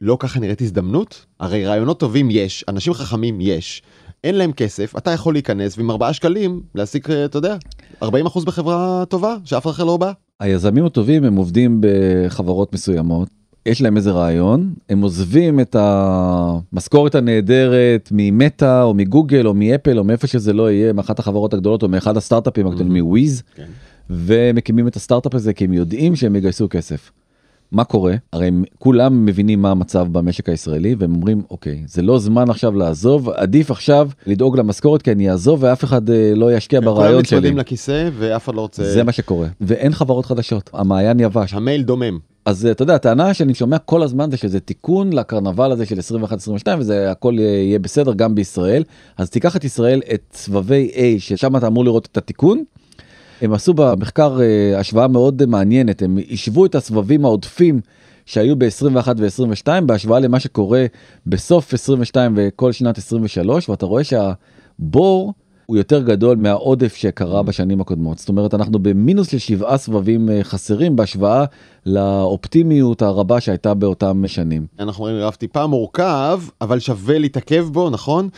לא 0.00 0.16
ככה 0.20 0.40
נראית 0.40 0.62
הזדמנות? 0.62 1.26
הרי 1.40 1.66
רעיונות 1.66 2.00
טובים 2.00 2.28
יש, 2.30 2.64
אנשים 2.68 2.94
חכמים 2.94 3.38
יש. 3.40 3.82
אין 4.26 4.34
להם 4.34 4.52
כסף, 4.52 4.96
אתה 4.98 5.10
יכול 5.10 5.34
להיכנס 5.34 5.78
ועם 5.78 5.90
4 5.90 6.12
שקלים 6.12 6.60
להשיג, 6.74 7.10
אה, 7.10 7.24
אתה 7.24 7.38
יודע, 7.38 7.56
40% 8.02 8.06
בחברה 8.44 9.04
טובה 9.08 9.36
שאף 9.44 9.66
אחד 9.66 9.84
לא 9.84 9.96
בא. 9.96 10.12
היזמים 10.40 10.84
הטובים 10.84 11.24
הם 11.24 11.36
עובדים 11.36 11.80
בחברות 11.80 12.72
מסוימות, 12.72 13.28
יש 13.66 13.82
להם 13.82 13.96
איזה 13.96 14.10
רעיון, 14.10 14.74
הם 14.88 15.02
עוזבים 15.02 15.60
את 15.60 15.76
המשכורת 15.78 17.14
הנהדרת 17.14 18.08
ממטא 18.12 18.82
או 18.82 18.94
מגוגל 18.94 19.46
או 19.46 19.54
מאפל 19.54 19.98
או 19.98 20.04
מאיפה 20.04 20.26
שזה 20.26 20.52
לא 20.52 20.70
יהיה, 20.70 20.92
מאחת 20.92 21.18
החברות 21.18 21.54
הגדולות 21.54 21.82
או 21.82 21.88
מאחד 21.88 22.16
הסטארט-אפים 22.16 22.66
הגדולים, 22.66 22.92
מוויז, 22.92 23.42
כן. 23.54 23.66
ומקימים 24.10 24.88
את 24.88 24.96
הסטארט-אפ 24.96 25.34
הזה 25.34 25.52
כי 25.52 25.64
הם 25.64 25.72
יודעים 25.72 26.16
שהם 26.16 26.36
יגייסו 26.36 26.66
כסף. 26.70 27.10
מה 27.72 27.84
קורה? 27.84 28.14
הרי 28.32 28.46
הם 28.46 28.64
כולם 28.78 29.26
מבינים 29.26 29.62
מה 29.62 29.70
המצב 29.70 30.06
במשק 30.12 30.48
הישראלי 30.48 30.94
והם 30.98 31.14
אומרים 31.14 31.42
אוקיי 31.50 31.82
זה 31.86 32.02
לא 32.02 32.18
זמן 32.18 32.50
עכשיו 32.50 32.76
לעזוב 32.76 33.30
עדיף 33.30 33.70
עכשיו 33.70 34.08
לדאוג 34.26 34.58
למשכורת 34.58 35.02
כי 35.02 35.12
אני 35.12 35.30
אעזוב 35.30 35.62
ואף 35.62 35.84
אחד 35.84 36.10
אה, 36.10 36.32
לא 36.34 36.52
ישקיע 36.52 36.80
כן, 36.80 36.86
ברעיון 36.86 37.24
שלי. 37.24 37.40
כולם 37.40 37.58
לכיסא 37.58 38.08
ואף 38.18 38.44
אחד 38.44 38.54
לא 38.54 38.60
רוצה. 38.60 38.84
זה 38.84 39.04
מה 39.04 39.12
שקורה 39.12 39.48
ואין 39.60 39.92
חברות 39.92 40.26
חדשות 40.26 40.70
המעיין 40.72 41.20
יבש. 41.20 41.54
המייל 41.54 41.82
דומם. 41.82 42.18
אז 42.44 42.66
אתה 42.66 42.82
יודע, 42.82 42.94
הטענה 42.94 43.34
שאני 43.34 43.54
שומע 43.54 43.78
כל 43.78 44.02
הזמן 44.02 44.30
זה 44.30 44.36
שזה 44.36 44.60
תיקון 44.60 45.12
לקרנבל 45.12 45.72
הזה 45.72 45.86
של 45.86 45.98
21-22 46.24 46.68
וזה 46.78 47.10
הכל 47.10 47.34
יהיה 47.38 47.78
בסדר 47.78 48.12
גם 48.14 48.34
בישראל. 48.34 48.82
אז 49.16 49.30
תיקח 49.30 49.56
את 49.56 49.64
ישראל 49.64 50.00
את 50.14 50.22
סבבי 50.32 50.90
A 50.94 51.20
ששם 51.20 51.56
אתה 51.56 51.66
אמור 51.66 51.84
לראות 51.84 52.08
את 52.12 52.16
התיקון. 52.16 52.64
הם 53.40 53.52
עשו 53.52 53.74
במחקר 53.74 54.38
אה, 54.40 54.78
השוואה 54.78 55.08
מאוד 55.08 55.46
מעניינת, 55.46 56.02
הם 56.02 56.18
השוו 56.30 56.66
את 56.66 56.74
הסבבים 56.74 57.24
העודפים 57.24 57.80
שהיו 58.26 58.56
ב-21 58.56 59.08
ו-22 59.18 59.80
בהשוואה 59.86 60.20
למה 60.20 60.40
שקורה 60.40 60.86
בסוף 61.26 61.74
22 61.74 62.34
וכל 62.36 62.72
שנת 62.72 62.98
23 62.98 63.68
ואתה 63.68 63.86
רואה 63.86 64.02
שהבור 64.04 65.34
הוא 65.66 65.76
יותר 65.76 66.02
גדול 66.02 66.36
מהעודף 66.36 66.94
שקרה 66.94 67.42
בשנים 67.42 67.80
הקודמות 67.80 68.18
זאת 68.18 68.28
אומרת 68.28 68.54
אנחנו 68.54 68.78
במינוס 68.78 69.30
של 69.30 69.38
שבעה 69.38 69.78
סבבים 69.78 70.30
אה, 70.30 70.44
חסרים 70.44 70.96
בהשוואה 70.96 71.44
לאופטימיות 71.86 73.02
הרבה 73.02 73.40
שהייתה 73.40 73.74
באותם 73.74 74.22
שנים. 74.26 74.66
אנחנו 74.78 75.04
רואים 75.04 75.16
רב 75.16 75.34
טיפה 75.34 75.66
מורכב 75.66 76.40
אבל 76.60 76.78
שווה 76.78 77.18
להתעכב 77.18 77.68
בו 77.72 77.90
נכון 77.90 78.28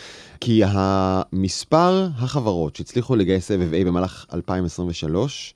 כי 0.40 0.62
המספר 0.64 2.08
החברות 2.16 2.76
שהצליחו 2.76 3.16
לגייס 3.16 3.48
סבב 3.48 3.72
A 3.72 3.86
במהלך 3.86 4.26
2023 4.34 5.54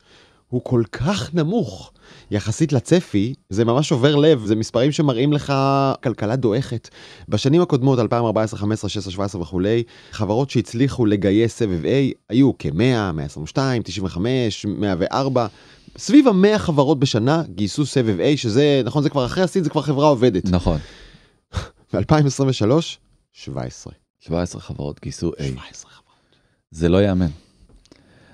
הוא 0.49 0.61
כל 0.65 0.83
כך 0.93 1.35
נמוך. 1.35 1.92
יחסית 2.31 2.73
לצפי, 2.73 3.35
זה 3.51 3.65
ממש 3.65 3.89
שובר 3.89 4.17
לב, 4.17 4.45
זה 4.45 4.57
מספרים 4.57 4.93
שמראים 4.93 5.33
לך 5.33 5.53
כלכלה 6.03 6.37
דועכת. 6.37 6.89
בשנים 7.29 7.63
הקודמות, 7.63 7.99
2014, 7.99 8.61
15, 8.61 8.91
16, 8.91 9.13
17 9.13 9.43
וכולי, 9.43 9.83
חברות 10.11 10.51
שהצליחו 10.51 11.07
לגייס 11.07 11.57
סבב 11.57 11.85
A 11.85 12.15
היו 12.29 12.53
כ-100, 12.59 13.13
122, 13.13 13.83
95, 13.83 14.67
104. 14.67 15.47
סביב 15.99 16.29
ה-100 16.29 16.59
חברות 16.59 16.99
בשנה 16.99 17.43
גייסו 17.55 17.87
סבב 17.87 18.19
A, 18.21 18.37
שזה, 18.37 18.83
נכון, 18.85 19.03
זה 19.03 19.11
כבר 19.11 19.27
אחרי 19.27 19.45
הסיד, 19.45 19.65
זה 19.65 19.71
כבר 19.71 19.83
חברה 19.83 20.09
עובדת. 20.09 20.51
נכון. 20.51 20.79
ב-2023, 21.93 22.71
17. 23.33 23.93
17 24.21 24.61
חברות 24.61 25.01
גייסו 25.01 25.33
A. 25.33 25.43
17 25.43 25.91
חברות. 25.91 26.03
זה 26.71 26.89
לא 26.89 26.99
ייאמן. 26.99 27.27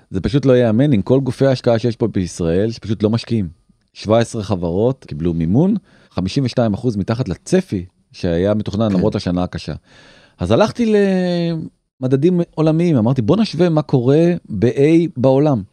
זה 0.09 0.21
פשוט 0.21 0.45
לא 0.45 0.53
ייאמן 0.53 0.93
עם 0.93 1.01
כל 1.01 1.19
גופי 1.19 1.45
ההשקעה 1.45 1.79
שיש 1.79 1.95
פה 1.95 2.07
בישראל 2.07 2.71
שפשוט 2.71 3.03
לא 3.03 3.09
משקיעים. 3.09 3.58
17 3.99 4.43
חברות 4.43 5.05
קיבלו 5.05 5.33
מימון, 5.33 5.75
52% 6.15 6.19
מתחת 6.97 7.29
לצפי 7.29 7.85
שהיה 8.11 8.53
מתוכנן 8.53 8.89
כן. 8.89 8.95
למרות 8.95 9.15
השנה 9.15 9.43
הקשה. 9.43 9.73
אז 10.37 10.51
הלכתי 10.51 10.93
למדדים 12.01 12.41
עולמיים, 12.55 12.95
אמרתי 12.95 13.21
בוא 13.21 13.37
נשווה 13.37 13.69
מה 13.69 13.81
קורה 13.81 14.33
ב-A 14.49 15.09
בעולם. 15.17 15.63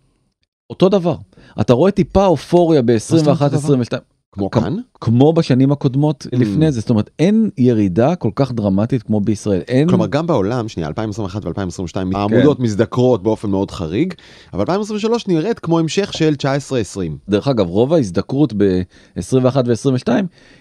אותו 0.71 0.89
דבר. 0.89 1.17
אתה 1.61 1.73
רואה 1.73 1.91
טיפה 1.91 2.27
אופוריה 2.27 2.83
זאת 2.99 3.27
אומרת 3.27 3.55
אותו 3.55 3.77
ב-21-22, 3.77 3.97
כמו 4.33 4.51
כאן? 4.51 4.77
כמו 5.01 5.33
בשנים 5.33 5.73
הקודמות 5.73 6.27
Mm. 6.27 6.39
לפני 6.39 6.73
זה, 6.73 6.81
זאת 6.81 6.91
אומרת 6.91 7.11
אין 7.19 7.51
ירידה 7.59 8.15
כל 8.15 8.31
כך 8.35 8.53
דרמטית 8.53 9.03
כמו 9.03 9.21
בישראל. 9.21 9.61
אין... 9.69 9.89
כלומר 9.89 10.07
גם 10.07 10.27
בעולם, 10.27 10.69
שנייה, 10.69 10.89
2021 10.89 11.45
ו-2022, 11.45 12.17
העמודות 12.17 12.61
מזדקרות 12.61 13.23
באופן 13.23 13.51
מאוד 13.51 13.71
חריג, 13.71 14.15
אבל 14.53 14.61
2023 14.61 15.29
נראית 15.29 15.59
כמו 15.59 15.79
המשך 15.79 16.13
של 16.13 16.35
19-20. 16.39 16.99
דרך 17.29 17.49
אגב 17.49 17.67
רוב 17.69 17.93
ההזדקרות 17.93 18.53
ב-21 18.57 19.57
ו-22 19.67 20.09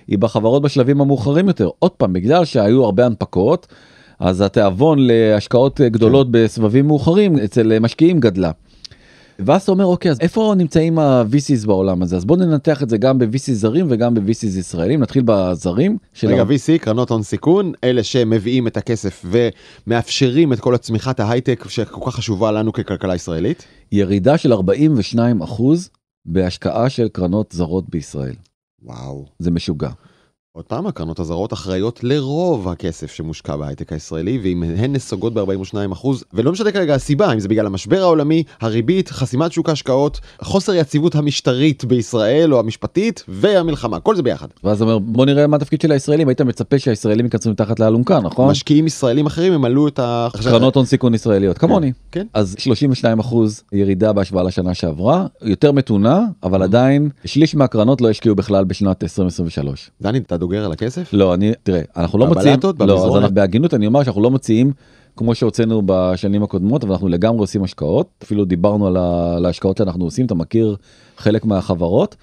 היא 0.08 0.18
בחברות 0.18 0.62
בשלבים 0.62 1.02
המאוחרים 1.02 1.48
יותר 1.48 1.70
עוד 1.80 1.92
פעם 1.92 2.14
בגלל 2.14 2.46
שהיו 2.46 2.84
הרבה 2.86 3.06
הנפקות 3.06 3.68
אז 4.20 4.42
התיאבון 4.42 5.00
להשקעות 5.02 5.82
גדולות 5.82 6.28
בסבבים 6.32 6.88
מאוחרים 6.88 7.38
אצל 7.38 7.80
משקיעים 7.80 8.20
גדלה. 8.20 8.52
ואז 9.40 9.62
אתה 9.62 9.72
אומר 9.72 9.86
אוקיי 9.86 10.12
אז 10.12 10.20
איפה 10.20 10.54
נמצאים 10.58 11.00
ה-VCs 11.00 11.68
בעולם 11.68 12.02
הזה 12.02 12.16
אז 12.18 12.26
בוא 12.26 12.38
ננתח 12.38 12.84
את 12.84 12.90
זה 12.90 12.98
גם 12.98 13.20
ב-VC 13.20 13.52
זרים 13.52 13.88
וגם 13.90 14.14
ב-VCs 14.14 14.46
ישראלים 14.60 15.00
נתחיל 15.00 15.24
בזרים. 15.26 15.98
של 16.14 16.28
רגע, 16.28 16.42
ה- 16.42 16.46
VC, 16.46 16.80
קרנות 16.82 17.10
הון 17.10 17.24
סיכון, 17.24 17.72
אלה 17.84 18.04
שמביאים 18.04 18.68
את 18.68 18.78
הכסף 18.78 19.26
ומאפשרים 19.88 20.54
את 20.54 20.60
כל 20.60 20.76
הצמיחת 20.76 21.20
ההייטק 21.20 21.66
שכל 21.70 22.02
כך 22.12 22.16
חשובה 22.16 22.52
לנו 22.52 22.74
ככלכלה 22.74 23.16
ישראלית. 23.16 23.66
ירידה 23.92 24.38
של 24.38 24.54
42 24.54 25.42
אחוז 25.42 25.90
בהשקעה 26.26 26.90
של 26.90 27.08
קרנות 27.08 27.52
זרות 27.52 27.90
בישראל 27.90 28.34
וואו. 28.84 29.26
זה 29.40 29.52
משוגע. 29.52 29.90
עוד 30.56 30.66
פעם, 30.66 30.88
הקרנות 30.88 31.20
הזרות 31.20 31.54
אחראיות 31.54 32.04
לרוב 32.04 32.70
הכסף 32.70 33.12
שמושקע 33.12 33.56
בהייטק 33.56 33.94
הישראלי, 33.94 34.40
ואם 34.44 34.64
הן 34.64 34.94
נסוגות 34.94 35.34
ב-42%, 35.34 36.08
ולא 36.34 36.52
משנה 36.52 36.72
כרגע 36.72 36.96
הסיבה, 36.96 37.34
אם 37.34 37.40
זה 37.40 37.48
בגלל 37.48 37.66
המשבר 37.66 38.02
העולמי, 38.02 38.44
הריבית, 38.62 39.10
חסימת 39.10 39.52
שוק 39.52 39.70
ההשקעות, 39.70 40.20
חוסר 40.42 40.74
יציבות 40.74 41.16
המשטרית 41.16 41.86
בישראל 41.86 42.54
או 42.54 42.60
המשפטית, 42.60 43.24
והמלחמה, 43.28 44.00
כל 44.00 44.16
זה 44.16 44.24
ביחד. 44.24 44.48
ואז 44.64 44.82
אומר 44.82 45.00
בוא 45.00 45.26
נראה 45.26 45.48
מה 45.48 45.58
התפקיד 45.58 45.82
של 45.82 45.92
הישראלים 45.92 46.28
היית 46.28 46.42
מצפה 46.42 46.80
שהישראלים 46.80 47.26
ייכנסו 47.26 47.52
מתחת 47.52 47.80
לאלונקה 47.80 48.20
נכון? 48.20 48.52
משקיעים 48.52 48.88
ישראלים 48.88 49.26
אחרים 49.26 49.54
ימלאו 49.54 49.88
את 49.88 50.00
ה... 50.00 50.28
קרנות 50.44 50.76
הון 50.76 50.86
סיכון 50.86 51.14
ישראליות 51.14 51.58
כמוני 51.58 51.92
כן. 52.12 52.28
אז 52.34 52.56
32 52.60 53.20
אחוז 53.20 53.64
ירידה 53.72 54.14
בהשוואה 54.14 54.44
לשנה 54.44 54.74
שעברה 54.74 55.26
יותר 55.42 55.72
מתונה 55.72 56.22
אבל 56.44 56.64
עדיין 56.64 57.10
שליש 57.26 57.56
מהקרנות 57.56 58.02
לא 58.02 58.10
השקיעו 58.10 58.36
בכלל 58.36 58.64
בשנת 58.64 59.04
2023. 59.04 59.92
דני, 60.02 60.18
אתה 60.18 60.38
דוגר 60.46 60.66
על 60.66 60.72
הכסף? 60.72 61.10
לא 61.14 61.34
אני 61.34 61.52
תראה 61.64 61.82
אנחנו 61.98 62.20
לא 62.20 62.28
מוציאים 62.28 62.54
בבלטות, 62.60 62.80
לא 62.80 63.06
אז? 63.08 63.16
אנחנו- 63.16 63.36
בהגינות 63.36 63.74
אני 63.74 63.88
אומר 63.88 64.04
שאנחנו 64.04 64.22
לא 64.22 64.32
מוציאים 64.32 64.72
כמו 65.18 65.36
שהוצאנו 65.36 65.82
בשנים 65.86 66.44
הקודמות 66.44 66.84
אבל 66.84 66.92
אנחנו 66.94 67.08
לגמרי 67.08 67.40
עושים 67.40 67.64
השקעות 67.64 68.08
אפילו 68.24 68.46
דיברנו 68.46 68.88
על 68.88 68.98
ה- 68.98 69.34
על 69.38 69.46
ההשקעות 69.46 69.78
שאנחנו 69.78 70.06
עושים 70.06 70.26
אתה 70.26 70.36
מכיר 70.36 70.76
חלק 71.18 71.46
מהחברות. 71.46 72.16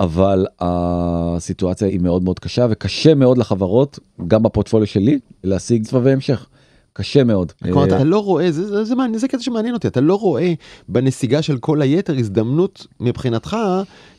אבל 0.00 0.46
הסיטואציה 0.60 1.88
היא 1.88 2.00
מאוד 2.00 2.22
מאוד 2.24 2.38
קשה 2.38 2.66
וקשה 2.70 3.14
מאוד 3.14 3.38
לחברות 3.38 3.98
גם 4.26 4.42
בפורטפוליו 4.42 4.86
שלי 4.86 5.18
להשיג 5.44 5.84
סבבי 5.84 6.12
המשך. 6.12 6.46
קשה 6.92 7.24
מאוד. 7.24 7.52
כלומר, 7.62 7.80
אה, 7.90 7.96
אתה 7.96 8.04
לא 8.04 8.18
רואה, 8.24 8.50
זה, 8.52 8.66
זה, 8.66 8.84
זה, 8.84 8.94
זה 9.16 9.28
קטע 9.28 9.42
שמעניין 9.42 9.74
אותי, 9.74 9.88
אתה 9.88 10.00
לא 10.00 10.14
רואה 10.14 10.52
בנסיגה 10.88 11.42
של 11.42 11.58
כל 11.58 11.82
היתר 11.82 12.16
הזדמנות 12.18 12.86
מבחינתך 13.00 13.56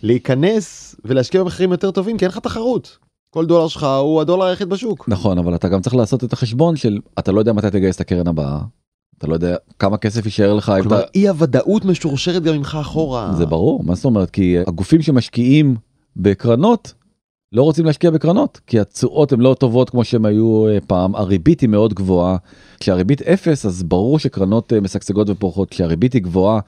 להיכנס 0.04 0.96
ולהשקיע 1.06 1.44
במחירים 1.44 1.72
יותר 1.72 1.92
טובים, 1.92 2.18
כי 2.18 2.26
אין 2.26 2.32
לך 2.32 2.38
תחרות. 2.38 2.98
כל 3.34 3.46
דולר 3.46 3.68
שלך 3.68 3.84
הוא 3.84 4.22
הדולר 4.22 4.46
היחיד 4.46 4.70
בשוק. 4.70 5.06
נכון 5.08 5.38
אבל 5.38 5.56
אתה 5.56 5.68
גם 5.68 5.82
צריך 5.82 5.96
לעשות 5.96 6.24
את 6.24 6.34
החשבון 6.34 6.76
של 6.76 7.00
אתה 7.20 7.32
לא 7.32 7.40
יודע 7.40 7.54
מתי 7.54 7.70
תגייס 7.70 7.96
את 7.96 8.02
הקרן 8.02 8.28
הבאה. 8.28 8.60
אתה 9.18 9.28
לא 9.28 9.34
יודע 9.34 9.56
כמה 9.80 9.98
כסף 9.98 10.26
יישאר 10.26 10.54
לך 10.54 10.72
כלומר, 10.82 11.00
אתה... 11.00 11.08
אי 11.16 11.28
הוודאות 11.28 11.86
משורשרת 11.86 12.44
גם 12.44 12.58
ממך 12.58 12.78
אחורה. 12.82 13.34
זה 13.38 13.46
ברור 13.46 13.84
מה 13.84 13.96
זאת 13.96 14.06
אומרת 14.06 14.30
כי 14.30 14.58
הגופים 14.68 15.02
שמשקיעים 15.02 15.76
בקרנות 16.18 16.94
לא 17.52 17.64
רוצים 17.64 17.86
להשקיע 17.86 18.12
בקרנות 18.12 18.60
כי 18.68 18.80
התשואות 18.80 19.32
הן 19.32 19.40
לא 19.40 19.56
טובות 19.60 19.90
כמו 19.90 20.04
שהם 20.04 20.26
היו 20.26 20.68
אה, 20.68 20.78
פעם 20.88 21.16
הריבית 21.16 21.62
היא 21.62 21.70
מאוד 21.70 21.94
גבוהה 21.94 22.38
כשהריבית 22.80 23.22
אפס 23.22 23.66
אז 23.66 23.84
ברור 23.84 24.20
שקרנות 24.20 24.74
אה, 24.74 24.82
משגשגות 24.82 25.30
ופורחות 25.30 25.70
כשהריבית 25.70 26.14
היא 26.14 26.22
גבוהה 26.22 26.60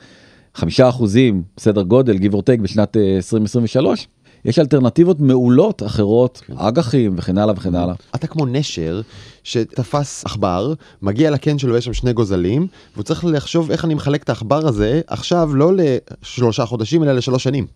חמישה 0.56 0.90
אחוזים 0.90 1.44
סדר 1.60 1.82
גודל 1.82 2.18
give 2.18 2.34
or 2.34 2.40
take 2.40 2.62
בשנת 2.62 2.98
אה, 2.98 3.16
2023 3.16 4.08
יש 4.46 4.60
אלטרנטיבות 4.60 5.20
מעולות 5.20 5.84
אחרות 5.84 6.42
כן. 6.48 6.54
אג"חים 6.58 7.14
וכן 7.18 7.38
הלאה 7.38 7.54
וכן 7.58 7.76
הלאה. 7.76 7.96
אתה 8.16 8.28
כמו 8.28 8.46
נשר 8.46 9.02
שתפס 9.44 10.26
עכבר, 10.26 10.74
מגיע 11.02 11.32
לקן 11.32 11.58
שלו, 11.58 11.78
יש 11.78 11.86
שם 11.86 11.94
שני 11.94 12.14
גוזלים, 12.14 12.68
והוא 12.94 13.04
צריך 13.04 13.26
לחשוב 13.26 13.72
איך 13.72 13.86
אני 13.86 13.94
מחלק 13.94 14.24
את 14.24 14.30
העכבר 14.30 14.68
הזה 14.68 15.02
עכשיו 15.08 15.56
לא 15.56 15.72
לשלושה 15.76 16.66
חודשים 16.66 17.04
אלא 17.04 17.14
לשלוש 17.14 17.44
שנים. 17.44 17.68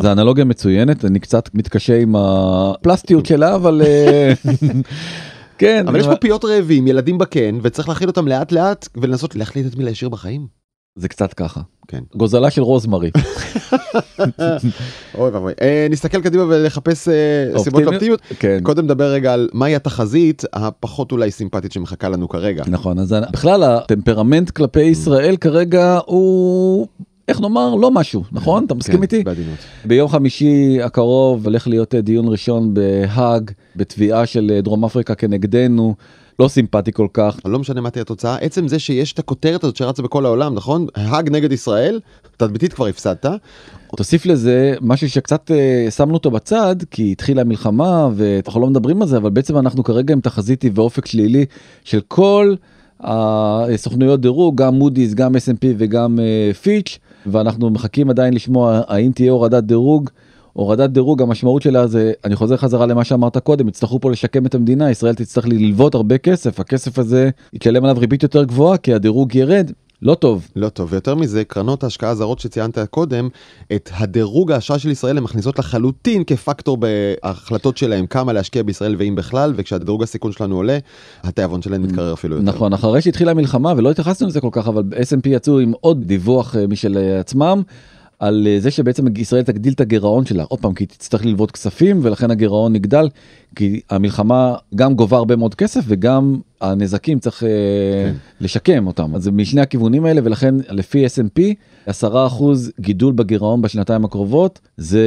זה 0.00 0.12
אנלוגיה 0.12 0.44
מצוינת 0.44 1.04
אני 1.04 1.20
קצת 1.20 1.50
מתקשה 1.54 2.00
עם 2.00 2.16
הפלסטיות 2.16 3.26
שלה 3.26 3.54
אבל 3.54 3.82
אה, 3.84 4.32
כן 5.58 5.84
אבל 5.88 6.00
יש 6.00 6.06
פה 6.06 6.16
פיות 6.16 6.44
רעבים, 6.44 6.86
ילדים 6.86 7.18
בקן, 7.18 7.58
וצריך 7.62 7.88
להכיל 7.88 8.08
אותם 8.08 8.28
לאט 8.28 8.52
לאט 8.52 8.88
ולנסות 8.96 9.36
להחליט 9.36 9.66
את 9.66 9.76
מי 9.76 9.84
להשאיר 9.84 10.08
בחיים. 10.08 10.65
זה 10.96 11.08
קצת 11.08 11.32
ככה 11.32 11.60
כן. 11.88 12.02
גוזלה 12.14 12.50
של 12.50 12.62
רוזמרי 12.62 13.10
אוי 15.18 15.30
ואבוי. 15.30 15.52
אה, 15.60 15.86
נסתכל 15.90 16.20
קדימה 16.20 16.44
ולחפש 16.48 17.08
אה, 17.08 17.14
סיבות 17.48 17.66
אופטימיות? 17.66 17.92
לאופטימיות. 17.92 18.20
כן 18.38 18.58
קודם 18.62 18.84
נדבר 18.84 19.12
רגע 19.12 19.32
על 19.32 19.48
מהי 19.52 19.76
התחזית 19.76 20.44
הפחות 20.52 21.12
אולי 21.12 21.30
סימפטית 21.30 21.72
שמחכה 21.72 22.08
לנו 22.08 22.28
כרגע. 22.28 22.64
נכון 22.68 22.98
אז 22.98 23.14
בכלל 23.32 23.62
הטמפרמנט 23.62 24.50
כלפי 24.50 24.82
ישראל 24.82 25.36
כרגע 25.36 25.98
הוא 26.06 26.86
איך 27.28 27.40
נאמר 27.40 27.74
לא 27.74 27.90
משהו 27.90 28.22
נכון 28.32 28.64
אתה 28.64 28.74
מסכים 28.74 28.96
כן, 28.96 29.02
איתי 29.02 29.22
בעדינות. 29.22 29.58
ביום 29.84 30.08
חמישי 30.08 30.78
הקרוב 30.82 31.44
הולך 31.44 31.68
להיות 31.68 31.94
אה, 31.94 32.00
דיון 32.00 32.28
ראשון 32.28 32.74
בהאג 32.74 33.50
בתביעה 33.76 34.26
של 34.26 34.60
דרום 34.62 34.84
אפריקה 34.84 35.14
כנגדנו 35.14 35.94
לא 36.38 36.48
סימפטי 36.48 36.92
כל 36.92 37.06
כך 37.12 37.40
לא 37.44 37.58
משנה 37.58 37.80
מה 37.80 37.90
תהיה 37.90 38.02
התוצאה, 38.02 38.36
עצם 38.36 38.68
זה 38.68 38.78
שיש 38.78 39.12
את 39.12 39.18
הכותרת 39.18 39.64
הזאת 39.64 39.76
שרצה 39.76 40.02
בכל 40.02 40.26
העולם, 40.26 40.54
נכון? 40.54 40.86
האג 40.94 41.30
נגד 41.30 41.52
ישראל, 41.52 42.00
תדמיתית 42.36 42.72
כבר 42.72 42.86
הפסדת. 42.86 43.26
תוסיף 43.96 44.26
לזה 44.26 44.74
משהו 44.80 45.10
שקצת 45.10 45.50
אה, 45.50 45.90
שמנו 45.90 46.14
אותו 46.14 46.30
בצד 46.30 46.76
כי 46.90 47.12
התחילה 47.12 47.40
המלחמה 47.40 48.08
ואנחנו 48.14 48.60
לא 48.60 48.66
מדברים 48.66 49.02
על 49.02 49.08
זה 49.08 49.16
אבל 49.16 49.30
בעצם 49.30 49.58
אנחנו 49.58 49.84
כרגע 49.84 50.12
עם 50.12 50.20
תחזיתי 50.20 50.70
ואופק 50.74 51.06
שלילי 51.06 51.44
של 51.84 52.00
כל 52.08 52.54
הסוכנויות 53.00 54.20
דירוג 54.20 54.56
גם 54.56 54.74
מודי'ס 54.74 55.14
גם 55.14 55.36
S&P 55.36 55.66
וגם 55.78 56.18
אה, 56.20 56.54
פיץ' 56.54 56.98
ואנחנו 57.26 57.70
מחכים 57.70 58.10
עדיין 58.10 58.34
לשמוע 58.34 58.80
האם 58.88 59.12
תהיה 59.12 59.32
הורדת 59.32 59.64
דירוג 59.64 60.10
הורדת 60.56 60.90
דירוג 60.90 61.22
המשמעות 61.22 61.62
שלה 61.62 61.86
זה 61.86 62.12
אני 62.24 62.36
חוזר 62.36 62.56
חזרה 62.56 62.86
למה 62.86 63.04
שאמרת 63.04 63.38
קודם 63.38 63.68
יצטרכו 63.68 64.00
פה 64.00 64.10
לשקם 64.10 64.46
את 64.46 64.54
המדינה 64.54 64.90
ישראל 64.90 65.14
תצטרך 65.14 65.46
ללוות 65.48 65.94
הרבה 65.94 66.18
כסף 66.18 66.60
הכסף 66.60 66.98
הזה 66.98 67.30
יתשלם 67.52 67.84
עליו 67.84 67.96
ריבית 67.98 68.22
יותר 68.22 68.44
גבוהה 68.44 68.76
כי 68.76 68.94
הדירוג 68.94 69.34
ירד 69.34 69.70
לא 70.02 70.14
טוב. 70.14 70.48
לא 70.56 70.68
טוב, 70.68 70.88
ויותר 70.92 71.14
מזה, 71.14 71.44
קרנות 71.44 71.84
ההשקעה 71.84 72.10
הזרות 72.10 72.38
שציינת 72.38 72.78
קודם, 72.78 73.28
את 73.72 73.90
הדירוג 73.94 74.52
האשראי 74.52 74.78
של 74.78 74.90
ישראל 74.90 75.18
הן 75.18 75.24
מכניסות 75.24 75.58
לחלוטין 75.58 76.24
כפקטור 76.24 76.76
בהחלטות 76.76 77.76
שלהם 77.76 78.06
כמה 78.06 78.32
להשקיע 78.32 78.62
בישראל 78.62 78.96
ואם 78.98 79.14
בכלל, 79.14 79.52
וכשהדירוג 79.56 80.02
הסיכון 80.02 80.32
שלנו 80.32 80.56
עולה, 80.56 80.78
התיאבון 81.22 81.62
שלהם 81.62 81.82
מתקרר 81.82 82.12
אפילו 82.12 82.36
יותר. 82.36 82.46
נכון, 82.46 82.72
אחרי 82.72 83.02
שהתחילה 83.02 83.30
המלחמה, 83.30 83.72
ולא 83.76 83.90
התייחסנו 83.90 84.28
לזה 84.28 84.40
כל 84.40 84.48
כך, 84.52 84.68
אבל 84.68 84.82
S&P 84.92 85.28
יצאו 85.28 85.58
עם 85.58 85.72
עוד 85.80 86.04
דיווח 86.04 86.56
אה, 86.56 86.66
משל 86.66 86.96
אה, 86.96 87.20
עצמם. 87.20 87.62
על 88.18 88.46
אה, 88.50 88.60
זה 88.60 88.70
שבעצם 88.70 89.04
ישראל 89.16 89.42
תגדיל 89.42 89.72
את 89.72 89.80
הגירעון 89.80 90.26
שלה. 90.26 90.44
עוד 90.48 90.60
פעם 90.60 90.74
כי 90.74 90.86
תצטרך 90.86 91.24
ללוות 91.24 91.50
כספים 91.50 92.00
ולכן 92.02 92.30
הגירעון 92.30 92.72
נגדל 92.72 93.08
כי 93.56 93.80
המלחמה 93.90 94.54
גם 94.74 94.94
גובה 94.94 95.16
הרבה 95.16 95.36
מאוד 95.36 95.54
כסף 95.54 95.84
וגם 95.86 96.40
הנזקים 96.60 97.18
צריך 97.18 97.42
אה, 97.42 97.48
כן. 97.48 98.14
לשקם 98.40 98.86
אותם. 98.86 99.14
אז 99.14 99.22
זה 99.22 99.30
משני 99.30 99.60
הכיוונים 99.60 100.04
האלה 100.04 100.20
ולכן 100.24 100.54
לפי 100.68 101.06
S&P 101.06 101.40
10% 102.02 102.02
גידול 102.80 103.12
בגירעון 103.12 103.62
בשנתיים 103.62 104.04
הקרובות 104.04 104.60
זה 104.76 105.04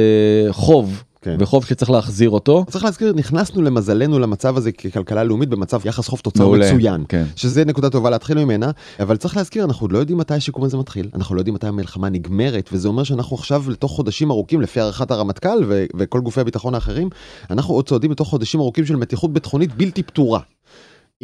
חוב 0.50 1.04
כן. 1.22 1.36
וחוב 1.38 1.64
שצריך 1.64 1.90
להחזיר 1.90 2.30
אותו. 2.30 2.64
צריך 2.70 2.84
להזכיר, 2.84 3.12
נכנסנו 3.12 3.62
למזלנו 3.62 4.18
למצב 4.18 4.56
הזה 4.56 4.72
ככלכלה 4.72 5.24
לאומית 5.24 5.48
במצב 5.48 5.80
יחס 5.84 6.08
חוב 6.08 6.20
תוצר 6.20 6.48
מצוין, 6.48 7.04
כן. 7.08 7.24
שזה 7.36 7.64
נקודה 7.64 7.90
טובה 7.90 8.10
להתחיל 8.10 8.44
ממנה, 8.44 8.70
אבל 9.00 9.16
צריך 9.16 9.36
להזכיר, 9.36 9.64
אנחנו 9.64 9.88
לא 9.88 9.98
יודעים 9.98 10.18
מתי 10.18 10.34
השיקום 10.34 10.64
הזה 10.64 10.76
מתחיל, 10.76 11.08
אנחנו 11.14 11.34
לא 11.34 11.40
יודעים 11.40 11.54
מתי 11.54 11.66
המלחמה 11.66 12.08
נגמרת, 12.08 12.70
וזה 12.72 12.88
אומר 12.88 13.04
שאנחנו 13.04 13.36
עכשיו 13.36 13.64
לתוך 13.70 13.92
חודשים 13.92 14.30
ארוכים, 14.30 14.60
לפי 14.60 14.80
הערכת 14.80 15.10
הרמטכ"ל 15.10 15.64
ו- 15.68 15.84
וכל 15.96 16.20
גופי 16.20 16.40
הביטחון 16.40 16.74
האחרים, 16.74 17.08
אנחנו 17.50 17.74
עוד 17.74 17.88
צועדים 17.88 18.10
לתוך 18.10 18.28
חודשים 18.28 18.60
ארוכים 18.60 18.86
של 18.86 18.96
מתיחות 18.96 19.32
ביטחונית 19.32 19.74
בלתי 19.74 20.02
פתורה. 20.02 20.40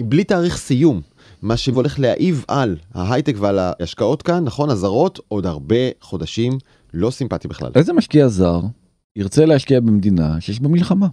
בלי 0.01 0.25
תאריך 0.25 0.57
סיום. 0.57 1.01
מה 1.43 1.57
שהולך 1.57 2.01
להעיב 2.01 2.45
על 2.49 2.77
ההייטק 2.95 3.35
ועל 3.39 3.59
ההשקעות 3.59 4.23
כאן, 4.23 4.45
נכון, 4.45 4.71
הזרות, 4.71 5.21
עוד 5.29 5.47
הרבה 5.47 5.77
חודשים 6.01 6.59
לא 6.95 7.11
סימפטי 7.11 7.49
בכלל. 7.49 7.71
איזה 7.75 7.93
משקיע 7.93 8.29
זר 8.29 8.61
ירצה 9.17 9.45
להשקיע 9.45 9.81
במדינה 9.81 10.41
שיש 10.41 10.61
בה 10.61 10.69
מלחמה. 10.69 11.07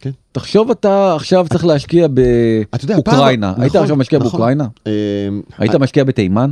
כן. 0.00 0.10
תחשוב 0.32 0.70
אתה 0.70 1.14
עכשיו 1.14 1.46
צריך 1.52 1.64
להשקיע 1.64 2.08
באוקראינה, 2.08 3.54
היית 3.58 3.70
נכון, 3.70 3.82
עכשיו 3.82 3.96
משקיע 3.96 4.18
נכון. 4.18 4.30
באוקראינה? 4.30 4.66
אמ, 4.86 4.92
היית 5.58 5.74
משקיע 5.74 6.04
בתימן? 6.04 6.50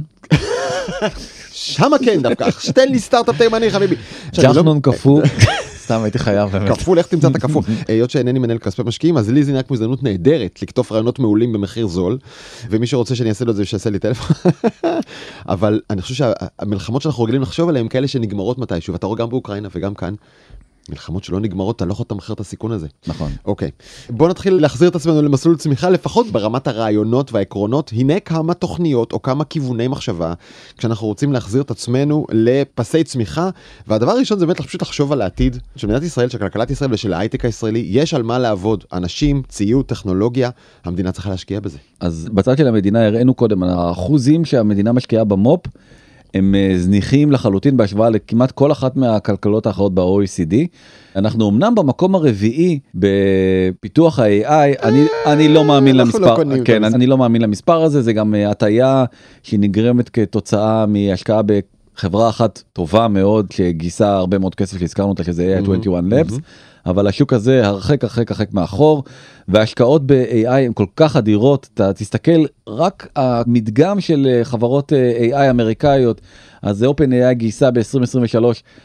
שמה 1.52 1.96
כן 2.04 2.22
דווקא, 2.22 2.50
תן 2.74 2.88
לי 2.88 2.98
סטארט-אפ 2.98 3.38
תימני 3.38 3.70
חביבי. 3.70 3.94
ג'חנון 4.34 4.80
קפוא. 4.80 5.22
סתם 5.88 6.02
הייתי 6.02 6.18
חייב 6.18 6.50
באמת. 6.50 6.78
כפול, 6.78 6.98
לך 6.98 7.06
תמצא 7.06 7.28
את 7.28 7.36
הכפול. 7.36 7.62
היות 7.88 8.10
שאינני 8.10 8.38
מנהל 8.38 8.58
כספי 8.58 8.82
משקיעים, 8.82 9.16
אז 9.16 9.30
לי 9.30 9.44
זה 9.44 9.52
נראה 9.52 9.62
כמו 9.62 9.74
הזדמנות 9.74 10.02
נהדרת 10.02 10.58
לקטוף 10.62 10.92
רעיונות 10.92 11.18
מעולים 11.18 11.52
במחיר 11.52 11.86
זול, 11.86 12.18
ומי 12.70 12.86
שרוצה 12.86 13.14
שאני 13.14 13.28
אעשה 13.28 13.44
לו 13.44 13.50
את 13.50 13.56
זה, 13.56 13.64
שיעשה 13.64 13.90
לי 13.90 13.98
טלפון. 13.98 14.52
אבל 15.48 15.80
אני 15.90 16.02
חושב 16.02 16.14
שהמלחמות 16.14 17.02
שאנחנו 17.02 17.22
רגילים 17.24 17.42
לחשוב 17.42 17.68
עליהן 17.68 17.88
כאלה 17.88 18.08
שנגמרות 18.08 18.58
מתישהו, 18.58 18.92
ואתה 18.92 19.06
רואה 19.06 19.18
גם 19.18 19.28
באוקראינה 19.28 19.68
וגם 19.74 19.94
כאן, 19.94 20.14
מלחמות 20.88 21.25
שלא 21.25 21.40
נגמרות 21.40 21.76
אתה 21.76 21.85
לא 21.85 21.92
יכול 21.92 22.04
לתמחר 22.04 22.33
את 22.33 22.40
הסיכון 22.40 22.73
הזה. 22.73 22.87
נכון. 23.07 23.33
אוקיי. 23.45 23.71
בוא 24.11 24.28
נתחיל 24.28 24.54
להחזיר 24.54 24.88
את 24.88 24.95
עצמנו 24.95 25.23
למסלול 25.23 25.57
צמיחה 25.57 25.90
לפחות 25.90 26.26
ברמת 26.26 26.66
הרעיונות 26.66 27.33
והעקרונות 27.33 27.90
הנה 27.97 28.21
כמה 28.21 28.54
תוכניות 28.54 29.12
או 29.12 29.23
כמה 29.23 29.45
כיווני 29.45 29.88
מחשבה 29.88 30.33
כשאנחנו 30.78 31.07
רוצים 31.07 31.33
להחזיר 31.33 31.62
את 31.62 31.71
עצמנו 31.71 32.26
לפסי 32.33 33.04
צמיחה 33.04 33.50
והדבר 33.87 34.11
הראשון 34.11 34.38
זה 34.38 34.47
באמת 34.47 34.61
פשוט 34.61 34.83
לחשוב 34.83 35.12
על 35.12 35.23
העתיד 35.23 35.57
של 35.76 35.87
מדינת 35.87 36.02
ישראל 36.02 36.28
של 36.28 36.38
כלכלת 36.38 36.71
ישראל 36.71 36.92
ושל 36.92 37.12
ההייטק 37.12 37.45
הישראלי 37.45 37.87
יש 37.88 38.14
על 38.14 38.23
מה 38.23 38.38
לעבוד 38.38 38.85
אנשים 38.92 39.42
ציוד 39.49 39.85
טכנולוגיה 39.85 40.50
המדינה 40.85 41.12
צריכה 41.12 41.30
להשקיע 41.30 41.61
בזה. 41.61 41.78
אז 42.00 42.28
בצד 42.33 42.59
של 42.59 42.66
המדינה 42.66 43.07
הראינו 43.07 43.35
קודם 43.35 43.62
האחוזים 43.62 44.45
שהמדינה 44.45 44.92
משקיעה 44.92 45.25
במו"פ. 45.25 45.61
הם 46.35 46.54
אה, 46.54 46.78
זניחים 46.78 47.32
לחלוטין 47.32 47.76
בהשוואה 47.76 48.11
לכמעט 48.11 48.50
כל 48.50 48.73
אחת 48.73 48.97
מהכלכלות 48.97 49.66
האחרות 49.66 49.94
ב-OECD. 49.94 50.54
אנחנו 51.16 51.50
אמנם 51.50 51.75
במקום 51.75 52.14
הרביעי 52.14 52.78
בפיתוח 52.94 54.18
ה-AI, 54.18 54.82
אני, 54.82 55.06
אני 55.26 55.49
לא 55.49 55.64
מאמין 55.64 55.97
לא 55.97 56.02
למספר, 56.02 56.37
לא 56.44 56.64
כן, 56.64 56.85
אני 56.85 57.06
לא 57.06 57.18
מאמין 57.18 57.42
למספר 57.42 57.82
הזה, 57.82 58.02
זה 58.02 58.12
גם 58.12 58.35
אה, 58.35 58.50
הטיה 58.50 59.04
שנגרמת 59.43 60.08
כתוצאה 60.08 60.86
מהשקעה 60.86 61.41
בחברה 61.43 62.28
אחת 62.28 62.62
טובה 62.73 63.08
מאוד 63.08 63.52
שגייסה 63.52 64.17
הרבה 64.17 64.38
מאוד 64.38 64.54
כסף 64.54 64.78
שהזכרנו 64.78 65.08
אותה 65.08 65.25
שזה 65.25 65.58
AI 65.58 65.62
21 65.62 66.04
Labs. 66.04 66.34
אבל 66.88 67.06
השוק 67.06 67.32
הזה 67.32 67.66
הרחק 67.66 68.04
הרחק 68.04 68.30
הרחק 68.30 68.52
מאחור 68.52 69.04
והשקעות 69.48 70.06
ב-AI 70.06 70.48
הן 70.48 70.72
כל 70.72 70.86
כך 70.96 71.16
אדירות 71.16 71.68
אתה 71.74 71.92
תסתכל 71.92 72.44
רק 72.68 73.08
המדגם 73.16 74.00
של 74.00 74.26
אה, 74.30 74.44
חברות 74.44 74.92
אה, 74.92 75.48
AI 75.48 75.50
אמריקאיות 75.50 76.20
אז 76.62 76.78
זה 76.78 76.86
OpenAI 76.86 77.32
גייסה 77.32 77.70
ב-2023 77.70 78.44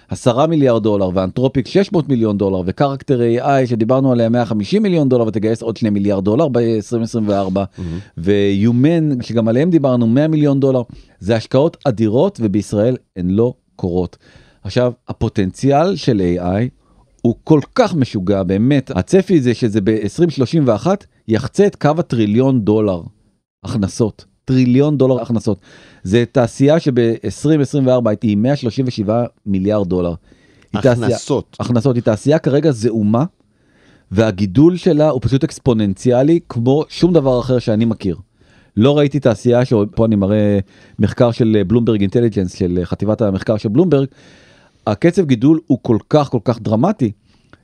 10 0.09 0.45
מיליארד 0.45 0.83
דולר 0.83 1.09
ואנתרופיק 1.13 1.67
600 1.67 2.09
מיליון 2.09 2.37
דולר 2.37 2.61
וקרקטר 2.65 3.19
AI 3.37 3.65
שדיברנו 3.65 4.11
עליה 4.11 4.29
150 4.29 4.83
מיליון 4.83 5.09
דולר 5.09 5.27
ותגייס 5.27 5.61
עוד 5.61 5.77
2 5.77 5.93
מיליארד 5.93 6.25
דולר 6.25 6.47
ב-2024 6.47 7.55
mm-hmm. 7.55 7.81
ויומן 8.17 9.21
שגם 9.21 9.47
עליהם 9.47 9.69
דיברנו 9.69 10.07
100 10.07 10.27
מיליון 10.27 10.59
דולר 10.59 10.81
זה 11.19 11.35
השקעות 11.35 11.77
אדירות 11.85 12.39
ובישראל 12.43 12.97
הן 13.15 13.29
לא 13.29 13.53
קורות. 13.75 14.17
עכשיו 14.63 14.93
הפוטנציאל 15.07 15.95
של 15.95 16.21
AI 16.37 16.83
הוא 17.25 17.36
כל 17.43 17.59
כך 17.75 17.95
משוגע 17.95 18.43
באמת 18.43 18.91
הצפי 18.95 19.41
זה 19.41 19.53
שזה 19.53 19.79
ב-2031 19.83 20.88
יחצה 21.27 21.67
את 21.67 21.75
קו 21.75 21.91
הטריליון 21.97 22.62
דולר 22.62 23.01
הכנסות 23.63 24.25
טריליון 24.45 24.97
דולר 24.97 25.21
הכנסות 25.21 25.59
זה 26.03 26.23
תעשייה 26.31 26.79
שב-2024 26.79 28.09
היא 28.21 28.38
137 28.38 29.25
מיליארד 29.45 29.89
דולר. 29.89 30.13
הכנסות. 30.73 31.45
תעשייה, 31.49 31.67
הכנסות 31.67 31.95
היא 31.95 32.03
תעשייה 32.03 32.39
כרגע 32.39 32.71
זעומה 32.71 33.23
והגידול 34.12 34.77
שלה 34.77 35.09
הוא 35.09 35.21
פשוט 35.23 35.43
אקספוננציאלי 35.43 36.39
כמו 36.49 36.83
שום 36.89 37.13
דבר 37.13 37.39
אחר 37.39 37.59
שאני 37.59 37.86
מכיר. 37.86 38.17
לא 38.77 38.97
ראיתי 38.97 39.19
תעשייה 39.19 39.65
שפה 39.65 40.05
אני 40.05 40.15
מראה 40.15 40.59
מחקר 40.99 41.31
של 41.31 41.62
בלומברג 41.67 42.01
אינטליג'נס 42.01 42.53
של 42.53 42.79
חטיבת 42.83 43.21
המחקר 43.21 43.57
של 43.57 43.69
בלומברג 43.69 44.07
הקצב 44.88 45.26
גידול 45.26 45.60
הוא 45.67 45.78
כל 45.82 45.98
כך 46.10 46.30
כל 46.30 46.39
כך 46.43 46.60
דרמטי. 46.62 47.12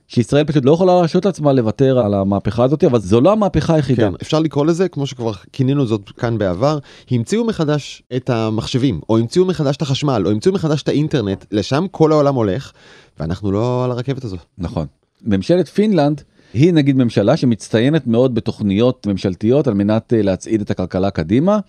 שישראל 0.09 0.43
פשוט 0.43 0.65
לא 0.65 0.71
יכולה 0.71 0.95
להרשות 0.95 1.25
לעצמה 1.25 1.53
לוותר 1.53 1.99
על 1.99 2.13
המהפכה 2.13 2.63
הזאת 2.63 2.83
אבל 2.83 2.99
זו 2.99 3.21
לא 3.21 3.31
המהפכה 3.31 3.75
היחידה. 3.75 4.09
כן, 4.09 4.13
אפשר 4.21 4.39
לקרוא 4.39 4.65
לזה 4.65 4.89
כמו 4.89 5.05
שכבר 5.05 5.31
כינינו 5.53 5.85
זאת 5.85 6.09
כאן 6.09 6.37
בעבר 6.37 6.79
המציאו 7.11 7.45
מחדש 7.45 8.03
את 8.15 8.29
המחשבים 8.29 9.01
או 9.09 9.17
המציאו 9.17 9.45
מחדש 9.45 9.75
את 9.75 9.81
החשמל 9.81 10.23
או 10.25 10.31
המציאו 10.31 10.53
מחדש 10.53 10.83
את 10.83 10.87
האינטרנט 10.87 11.45
לשם 11.51 11.85
כל 11.91 12.11
העולם 12.11 12.35
הולך 12.35 12.71
ואנחנו 13.19 13.51
לא 13.51 13.85
על 13.85 13.91
הרכבת 13.91 14.23
הזאת. 14.23 14.39
נכון. 14.57 14.87
ממשלת 15.21 15.67
פינלנד 15.67 16.21
היא 16.53 16.73
נגיד 16.73 16.95
ממשלה 16.95 17.37
שמצטיינת 17.37 18.07
מאוד 18.07 18.35
בתוכניות 18.35 19.07
ממשלתיות 19.07 19.67
על 19.67 19.73
מנת 19.73 20.13
אה, 20.13 20.21
להצעיד 20.21 20.61
את 20.61 20.71
הכלכלה 20.71 21.11
קדימה. 21.11 21.59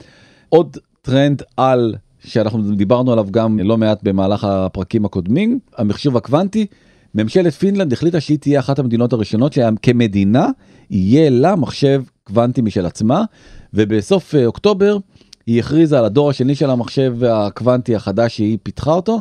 עוד 0.48 0.76
טרנד 1.02 1.42
על 1.56 1.94
שאנחנו 2.24 2.74
דיברנו 2.74 3.12
עליו 3.12 3.26
גם 3.30 3.58
לא 3.58 3.78
מעט 3.78 4.02
במהלך 4.02 4.44
הפרקים 4.44 5.04
הקודמים, 5.04 5.58
המחשוב 5.76 6.16
הקוונטי, 6.16 6.66
ממשלת 7.14 7.52
פינלנד 7.52 7.92
החליטה 7.92 8.20
שהיא 8.20 8.38
תהיה 8.38 8.60
אחת 8.60 8.78
המדינות 8.78 9.12
הראשונות 9.12 9.52
שכמדינה 9.52 10.48
יהיה 10.90 11.30
לה 11.30 11.56
מחשב 11.56 12.02
קוונטי 12.24 12.62
משל 12.62 12.86
עצמה, 12.86 13.24
ובסוף 13.74 14.34
אה, 14.34 14.46
אוקטובר 14.46 14.96
היא 15.46 15.60
הכריזה 15.60 15.98
על 15.98 16.04
הדור 16.04 16.30
השני 16.30 16.54
של 16.54 16.70
המחשב 16.70 17.24
הקוונטי 17.24 17.96
החדש 17.96 18.36
שהיא 18.36 18.58
פיתחה 18.62 18.92
אותו, 18.92 19.20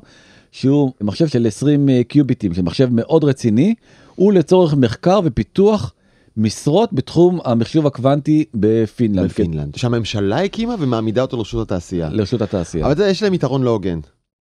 שהוא 0.51 0.91
מחשב 1.01 1.27
של 1.27 1.47
20 1.47 1.89
אה, 1.89 2.01
קיוביטים, 2.03 2.53
של 2.53 2.61
מחשב 2.61 2.89
מאוד 2.91 3.23
רציני, 3.23 3.75
הוא 4.15 4.33
לצורך 4.33 4.73
מחקר 4.73 5.19
ופיתוח 5.23 5.93
משלו 6.37 6.93
בתחום 6.93 7.39
המחשוב 7.45 7.87
הקוונטי 7.87 8.45
בפינלנד. 8.53 9.29
בפינלנד. 9.29 9.75
שהממשלה 9.75 10.43
הקימה 10.43 10.75
ומעמידה 10.79 11.21
אותו 11.21 11.37
לרשות 11.37 11.71
התעשייה. 11.71 12.09
לרשות 12.11 12.41
התעשייה. 12.41 12.85
אבל 12.85 12.95
זה, 12.95 13.07
יש 13.07 13.23
להם 13.23 13.33
יתרון 13.33 13.63
לא 13.63 13.69
הוגן. 13.69 13.99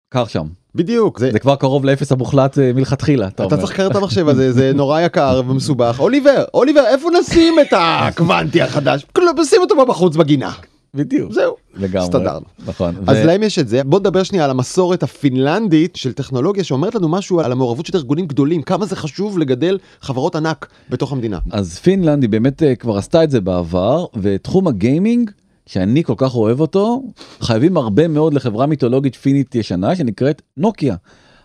קר 0.09 0.25
שם. 0.25 0.47
בדיוק. 0.75 1.19
זה, 1.19 1.31
זה 1.31 1.39
כבר 1.39 1.55
קרוב 1.55 1.85
לאפס 1.85 2.11
המוחלט 2.11 2.59
אה, 2.59 2.73
מלכתחילה. 2.73 3.27
אתה, 3.27 3.45
אתה 3.45 3.57
צריך 3.57 3.71
לקרר 3.71 3.87
את 3.87 3.95
המחשב 3.95 4.27
הזה, 4.27 4.51
זה 4.51 4.71
נורא 4.75 5.01
יקר 5.01 5.41
ומסובך. 5.47 5.99
אוליבר, 5.99 6.43
אוליבר, 6.53 6.83
איפה 6.87 7.09
נשים 7.19 7.59
את 7.61 7.73
הקוונטי 7.77 8.61
החדש? 8.61 9.05
נשים 9.39 9.61
אותו 9.61 9.85
בחוץ 9.85 10.15
בגינה. 10.15 10.51
בדיוק. 10.95 11.31
זהו. 11.31 11.55
לגמרי. 11.75 12.03
הסתדרנו. 12.03 12.45
נכון. 12.65 12.95
אז 13.07 13.17
ו... 13.17 13.25
להם 13.25 13.43
יש 13.43 13.59
את 13.59 13.67
זה. 13.67 13.83
בוא 13.83 13.99
נדבר 13.99 14.23
שנייה 14.23 14.45
על 14.45 14.49
המסורת 14.51 15.03
הפינלנדית 15.03 15.95
של 15.95 16.13
טכנולוגיה 16.13 16.63
שאומרת 16.63 16.95
לנו 16.95 17.09
משהו 17.09 17.39
על 17.39 17.51
המעורבות 17.51 17.85
של 17.85 17.97
ארגונים 17.97 18.27
גדולים, 18.27 18.61
כמה 18.61 18.85
זה 18.85 18.95
חשוב 18.95 19.37
לגדל 19.37 19.77
חברות 20.01 20.35
ענק 20.35 20.67
בתוך 20.89 21.11
המדינה. 21.11 21.39
אז 21.51 21.79
פינלנד 21.79 22.23
היא 22.23 22.29
באמת 22.29 22.63
אה, 22.63 22.75
כבר 22.75 22.97
עשתה 22.97 23.23
את 23.23 23.31
זה 23.31 23.41
בעבר, 23.41 24.05
ותחום 24.21 24.67
הגיימינג 24.67 25.31
שאני 25.65 26.03
כל 26.03 26.13
כך 26.17 26.35
אוהב 26.35 26.59
אותו, 26.59 27.03
חייבים 27.39 27.77
הרבה 27.77 28.07
מאוד 28.07 28.33
לחברה 28.33 28.65
מיתולוגית 28.65 29.15
פינית 29.15 29.55
ישנה 29.55 29.95
שנקראת 29.95 30.41
נוקיה. 30.57 30.95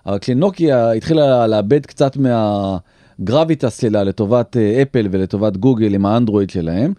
אבל 0.06 0.18
כשנוקיה 0.18 0.92
התחילה 0.92 1.46
לאבד 1.46 1.86
קצת 1.86 2.16
מהגרביטס 2.16 3.80
שלה 3.80 4.04
לטובת 4.04 4.56
אפל 4.56 5.08
ולטובת 5.10 5.56
גוגל 5.56 5.94
עם 5.94 6.06
האנדרואיד 6.06 6.50
שלהם, 6.50 6.92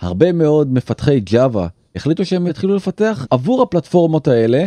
הרבה 0.00 0.32
מאוד 0.32 0.72
מפתחי 0.72 1.20
ג'אווה 1.20 1.68
החליטו 1.96 2.24
שהם 2.24 2.46
יתחילו 2.46 2.76
לפתח 2.76 3.26
עבור 3.30 3.62
הפלטפורמות 3.62 4.28
האלה. 4.28 4.66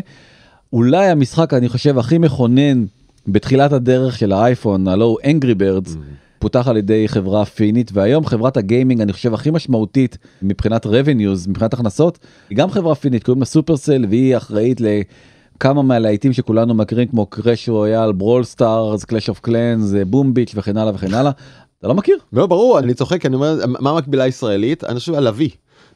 אולי 0.73 1.07
המשחק 1.07 1.53
אני 1.53 1.69
חושב 1.69 1.97
הכי 1.97 2.17
מכונן 2.17 2.85
בתחילת 3.27 3.73
הדרך 3.73 4.17
של 4.17 4.31
האייפון 4.31 4.87
הלו 4.87 5.05
הוא 5.05 5.19
Angry 5.21 5.59
Birds. 5.59 5.89
Mm. 5.89 5.97
פותח 6.39 6.67
על 6.67 6.77
ידי 6.77 7.07
חברה 7.07 7.45
פינית 7.45 7.91
והיום 7.93 8.25
חברת 8.25 8.57
הגיימינג 8.57 9.01
אני 9.01 9.13
חושב 9.13 9.33
הכי 9.33 9.51
משמעותית 9.51 10.17
מבחינת 10.41 10.85
revenues 10.85 11.49
מבחינת 11.49 11.73
הכנסות 11.73 12.19
היא 12.49 12.57
גם 12.57 12.71
חברה 12.71 12.95
פינית 12.95 13.23
קוראים 13.23 13.41
לה 13.41 13.45
Supercell 13.45 14.05
והיא 14.09 14.37
אחראית 14.37 14.81
לכמה 14.81 15.81
מהלהיטים 15.81 16.33
שכולנו 16.33 16.73
מכירים 16.73 17.07
כמו 17.07 17.25
Clash 17.25 17.69
Royale 17.69 18.11
Brawl 18.11 18.43
Stars 18.43 19.03
קלאש 19.03 19.29
אוף 19.29 19.39
קלאנס 19.39 19.93
Boom 20.07 20.33
Beach 20.33 20.51
וכן 20.55 20.77
הלאה 20.77 20.95
וכן 20.95 21.13
הלאה. 21.13 21.31
אתה 21.79 21.87
לא 21.87 21.93
מכיר? 21.93 22.17
לא 22.33 22.47
ברור 22.47 22.79
אני 22.79 22.93
צוחק 22.93 23.25
אני 23.25 23.35
אומר 23.35 23.59
מה 23.67 23.89
המקבילה 23.89 24.23
הישראלית 24.23 24.83
אני 24.83 24.99
חושב 24.99 25.13
הלביא 25.13 25.49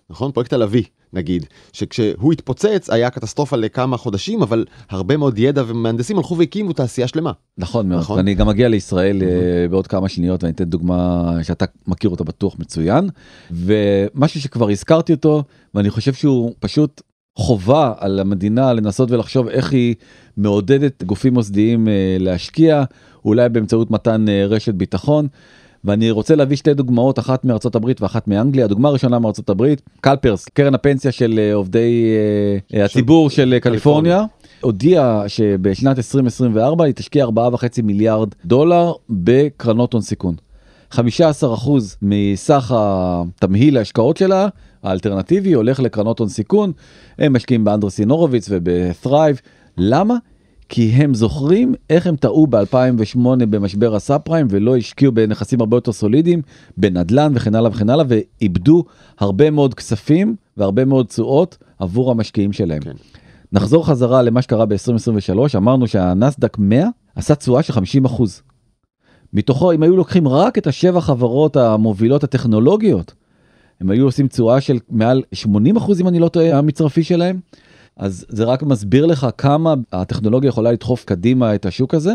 נכון 0.10 0.32
פרויקט 0.32 0.54
הלביא 0.54 0.84
נגיד 1.14 1.46
שכשהוא 1.74 2.34
התפוצץ 2.34 2.90
היה 2.90 3.10
קטסטרופה 3.10 3.58
לכמה 3.58 3.98
חודשים 3.98 4.42
אבל 4.42 4.66
הרבה 4.90 5.18
מאוד 5.18 5.40
ידע 5.40 5.64
ומהנדסים 5.68 6.18
הלכו 6.18 6.38
והקימו 6.38 6.74
תעשייה 6.74 7.08
שלמה. 7.08 7.32
נכון 7.58 7.90
מאוד 7.90 8.00
נכון? 8.00 8.20
אני 8.20 8.36
גם 8.36 8.48
מגיע 8.48 8.68
לישראל 8.68 9.22
mm-hmm. 9.22 9.72
בעוד 9.72 9.88
כמה 9.88 10.10
שניות 10.10 10.44
ואני 10.44 10.54
אתן 10.54 10.64
דוגמה 10.64 11.34
שאתה 11.44 11.66
מכיר 11.88 12.10
אותה 12.10 12.24
בטוח 12.24 12.56
מצוין 12.60 13.10
ומשהו 13.52 14.42
שכבר 14.42 14.70
הזכרתי 14.70 15.14
אותו 15.14 15.44
ואני 15.74 15.90
חושב 15.90 16.14
שהוא 16.14 16.54
פשוט 16.60 17.02
חובה 17.36 17.94
על 17.98 18.20
המדינה 18.20 18.74
לנסות 18.74 19.12
ולחשוב 19.12 19.48
איך 19.48 19.72
היא 19.72 19.96
מעודדת 20.38 21.04
גופים 21.04 21.34
מוסדיים 21.34 21.88
אה, 21.88 22.18
להשקיע 22.20 22.84
אולי 23.26 23.50
באמצעות 23.50 23.92
מתן 23.92 24.26
אה, 24.30 24.46
רשת 24.46 24.74
ביטחון. 24.74 25.28
ואני 25.84 26.12
רוצה 26.12 26.36
להביא 26.36 26.58
שתי 26.58 26.74
דוגמאות 26.74 27.20
אחת 27.20 27.46
מארצות 27.46 27.76
הברית 27.76 28.02
ואחת 28.02 28.28
מאנגליה 28.28 28.66
הדוגמה 28.66 28.90
הראשונה 28.90 29.20
מארצות 29.20 29.50
הברית 29.50 29.82
קלפרס 30.02 30.46
קרן 30.46 30.76
הפנסיה 30.76 31.12
של 31.12 31.40
אה, 31.40 31.54
עובדי 31.54 32.06
אה, 32.74 32.86
הציבור 32.86 33.30
של 33.30 33.58
קליפורניה. 33.62 34.24
הודיעה 34.62 35.24
שבשנת 35.30 35.98
2024 35.98 36.86
היא 36.86 36.94
תשקיע 36.94 37.26
4.5 37.26 37.82
מיליארד 37.84 38.30
דולר 38.46 38.94
בקרנות 39.10 39.94
הון 39.94 40.02
סיכון. 40.02 40.36
15% 40.94 41.00
מסך 42.02 42.74
התמהיל 42.76 43.78
ההשקעות 43.78 44.18
שלה 44.18 44.48
האלטרנטיבי 44.84 45.54
הולך 45.54 45.80
לקרנות 45.80 46.20
הון 46.20 46.30
סיכון 46.30 46.72
הם 47.20 47.34
משקיעים 47.34 47.64
באנדרסין 47.64 48.10
הורוביץ 48.10 48.48
ובת'רייב 48.50 49.42
למה 49.78 50.16
כי 50.70 50.90
הם 50.90 51.14
זוכרים 51.14 51.74
איך 51.90 52.08
הם 52.08 52.16
טעו 52.16 52.48
ב-2008 52.48 53.20
במשבר 53.50 53.96
הסאב 53.96 54.22
פריים 54.22 54.48
ולא 54.50 54.78
השקיעו 54.78 55.12
בנכסים 55.12 55.62
הרבה 55.62 55.78
יותר 55.78 55.92
סולידיים, 55.92 56.42
בנדלן 56.78 57.32
וכן 57.36 57.56
הלאה 57.56 57.72
וכן 57.72 57.90
הלאה, 57.90 58.06
ואיבדו 58.08 58.84
הרבה 59.20 59.52
מאוד 59.52 59.74
כספים 59.74 60.36
והרבה 60.58 60.86
מאוד 60.86 61.06
תשואות 61.06 61.58
עבור 61.80 62.12
המשקיעים 62.12 62.54
שלהם. 62.54 62.82
כן. 62.82 62.92
נחזור 63.52 63.88
חזרה 63.88 64.22
למה 64.22 64.42
שקרה 64.42 64.66
ב-2023, 64.66 65.58
אמרנו 65.58 65.88
שהנסדק 65.88 66.58
100 66.60 66.88
עשה 67.16 67.36
תשואה 67.36 67.64
של 67.64 67.74
50 67.74 68.06
אחוז. 68.06 68.42
מתוכו 69.34 69.72
אם 69.72 69.84
היו 69.84 69.98
לוקחים 69.98 70.28
רק 70.28 70.58
את 70.58 70.68
השבע 70.68 71.02
חברות 71.02 71.58
המובילות 71.58 72.24
הטכנולוגיות, 72.24 73.14
הם 73.82 73.90
היו 73.90 74.06
עושים 74.06 74.28
תשואה 74.28 74.62
של 74.62 74.78
מעל 74.90 75.24
80 75.34 75.78
אחוז 75.78 76.02
אם 76.02 76.08
אני 76.08 76.20
לא 76.20 76.28
טועה 76.28 76.58
המצרפי 76.58 77.04
שלהם. 77.04 77.40
אז 78.00 78.26
זה 78.30 78.44
רק 78.44 78.64
מסביר 78.64 79.06
לך 79.06 79.28
כמה 79.38 79.74
הטכנולוגיה 79.94 80.48
יכולה 80.48 80.72
לדחוף 80.72 81.06
קדימה 81.06 81.56
את 81.56 81.66
השוק 81.66 81.94
הזה. 81.94 82.14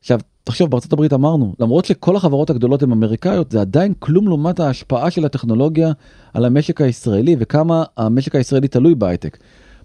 עכשיו 0.00 0.20
תחשוב 0.44 0.70
בארצות 0.70 0.92
הברית 0.92 1.12
אמרנו 1.12 1.54
למרות 1.60 1.84
שכל 1.84 2.16
החברות 2.16 2.50
הגדולות 2.50 2.82
הן 2.82 2.92
אמריקאיות 2.92 3.50
זה 3.50 3.60
עדיין 3.60 3.92
כלום 3.98 4.28
לעומת 4.28 4.60
ההשפעה 4.60 5.10
של 5.10 5.24
הטכנולוגיה 5.24 5.92
על 6.34 6.44
המשק 6.44 6.80
הישראלי 6.80 7.36
וכמה 7.38 7.84
המשק 7.96 8.34
הישראלי 8.34 8.68
תלוי 8.68 8.94
בהייטק. 8.94 9.38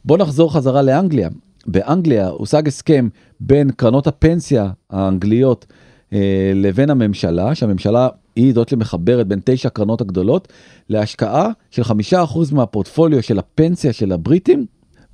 בוא 0.05 0.17
נחזור 0.17 0.53
חזרה 0.53 0.81
לאנגליה. 0.81 1.29
באנגליה 1.67 2.27
הושג 2.27 2.67
הסכם 2.67 3.07
בין 3.39 3.71
קרנות 3.71 4.07
הפנסיה 4.07 4.69
האנגליות 4.89 5.65
אה, 6.13 6.51
לבין 6.55 6.89
הממשלה 6.89 7.55
שהממשלה 7.55 8.07
היא 8.35 8.53
זאת 8.53 8.69
שמחברת 8.69 9.27
בין 9.27 9.39
תשע 9.43 9.69
קרנות 9.69 10.01
הגדולות 10.01 10.47
להשקעה 10.89 11.49
של 11.71 11.83
חמישה 11.83 12.23
אחוז 12.23 12.51
מהפורטפוליו 12.51 13.23
של 13.23 13.39
הפנסיה 13.39 13.93
של 13.93 14.11
הבריטים 14.11 14.65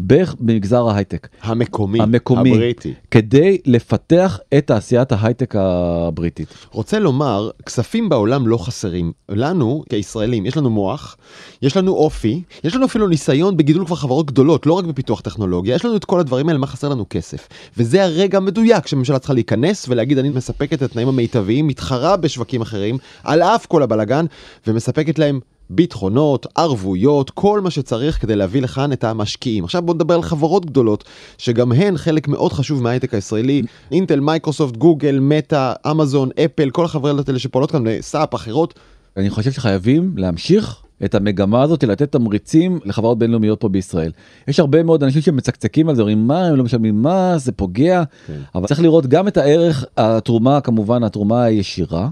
במגזר 0.07 0.87
ההייטק. 0.87 1.27
המקומי, 1.41 2.01
המקומי, 2.01 2.51
הבריטי. 2.51 2.93
כדי 3.11 3.57
לפתח 3.65 4.39
את 4.57 4.67
תעשיית 4.67 5.11
ההייטק 5.11 5.55
הבריטית. 5.57 6.47
רוצה 6.71 6.99
לומר, 6.99 7.49
כספים 7.65 8.09
בעולם 8.09 8.47
לא 8.47 8.57
חסרים. 8.57 9.11
לנו, 9.29 9.83
כישראלים, 9.89 10.45
יש 10.45 10.57
לנו 10.57 10.69
מוח, 10.69 11.17
יש 11.61 11.77
לנו 11.77 11.91
אופי, 11.91 12.43
יש 12.63 12.75
לנו 12.75 12.85
אפילו 12.85 13.07
ניסיון 13.07 13.57
בגידול 13.57 13.85
כבר 13.85 13.95
חברות 13.95 14.25
גדולות, 14.25 14.65
לא 14.65 14.73
רק 14.73 14.85
בפיתוח 14.85 15.21
טכנולוגיה, 15.21 15.75
יש 15.75 15.85
לנו 15.85 15.95
את 15.95 16.05
כל 16.05 16.19
הדברים 16.19 16.47
האלה, 16.47 16.59
מה 16.59 16.67
חסר 16.67 16.89
לנו 16.89 17.05
כסף. 17.09 17.47
וזה 17.77 18.03
הרגע 18.03 18.37
המדויק 18.37 18.87
שהממשלה 18.87 19.19
צריכה 19.19 19.33
להיכנס 19.33 19.85
ולהגיד, 19.89 20.17
אני 20.17 20.29
מספקת 20.29 20.73
את 20.73 20.81
התנאים 20.81 21.07
המיטביים, 21.07 21.67
מתחרה 21.67 22.17
בשווקים 22.17 22.61
אחרים, 22.61 22.97
על 23.23 23.41
אף 23.41 23.65
כל 23.65 23.83
הבלגן, 23.83 24.25
ומספקת 24.67 25.19
להם 25.19 25.39
ביטחונות, 25.75 26.47
ערבויות, 26.55 27.29
כל 27.29 27.61
מה 27.61 27.69
שצריך 27.69 28.21
כדי 28.21 28.35
להביא 28.35 28.61
לכאן 28.61 28.91
את 28.91 29.03
המשקיעים. 29.03 29.63
עכשיו 29.63 29.81
בוא 29.81 29.93
נדבר 29.93 30.13
על 30.13 30.21
חברות 30.21 30.65
גדולות, 30.65 31.03
שגם 31.37 31.71
הן 31.71 31.97
חלק 31.97 32.27
מאוד 32.27 32.53
חשוב 32.53 32.83
מההייטק 32.83 33.13
הישראלי, 33.13 33.61
Intel, 33.91 34.19
Microsoft, 34.19 34.77
Google, 34.77 35.19
Meta, 35.21 35.73
Amazon, 35.91 36.29
Apple, 36.45 36.69
כל 36.69 36.85
החברות 36.85 37.29
האלה 37.29 37.39
שפועלות 37.39 37.71
כאן, 37.71 37.83
SAP, 38.01 38.35
אחרות. 38.35 38.73
אני 39.17 39.29
חושב 39.29 39.51
שחייבים 39.51 40.13
להמשיך 40.17 40.81
את 41.05 41.15
המגמה 41.15 41.61
הזאת 41.61 41.83
לתת 41.83 42.11
תמריצים 42.11 42.79
לחברות 42.85 43.17
בינלאומיות 43.17 43.59
פה 43.61 43.69
בישראל. 43.69 44.11
יש 44.47 44.59
הרבה 44.59 44.83
מאוד 44.83 45.03
אנשים 45.03 45.21
שמצקצקים 45.21 45.89
על 45.89 45.95
זה, 45.95 46.01
אומרים 46.01 46.27
מה 46.27 46.45
הם 46.45 46.55
לא 46.55 46.63
משלמים 46.63 47.03
מס, 47.03 47.45
זה 47.45 47.51
פוגע, 47.51 48.03
כן. 48.27 48.33
אבל 48.55 48.67
צריך 48.67 48.81
לראות 48.81 49.07
גם 49.07 49.27
את 49.27 49.37
הערך, 49.37 49.85
התרומה 49.97 50.61
כמובן, 50.61 51.03
התרומה 51.03 51.43
הישירה, 51.43 52.09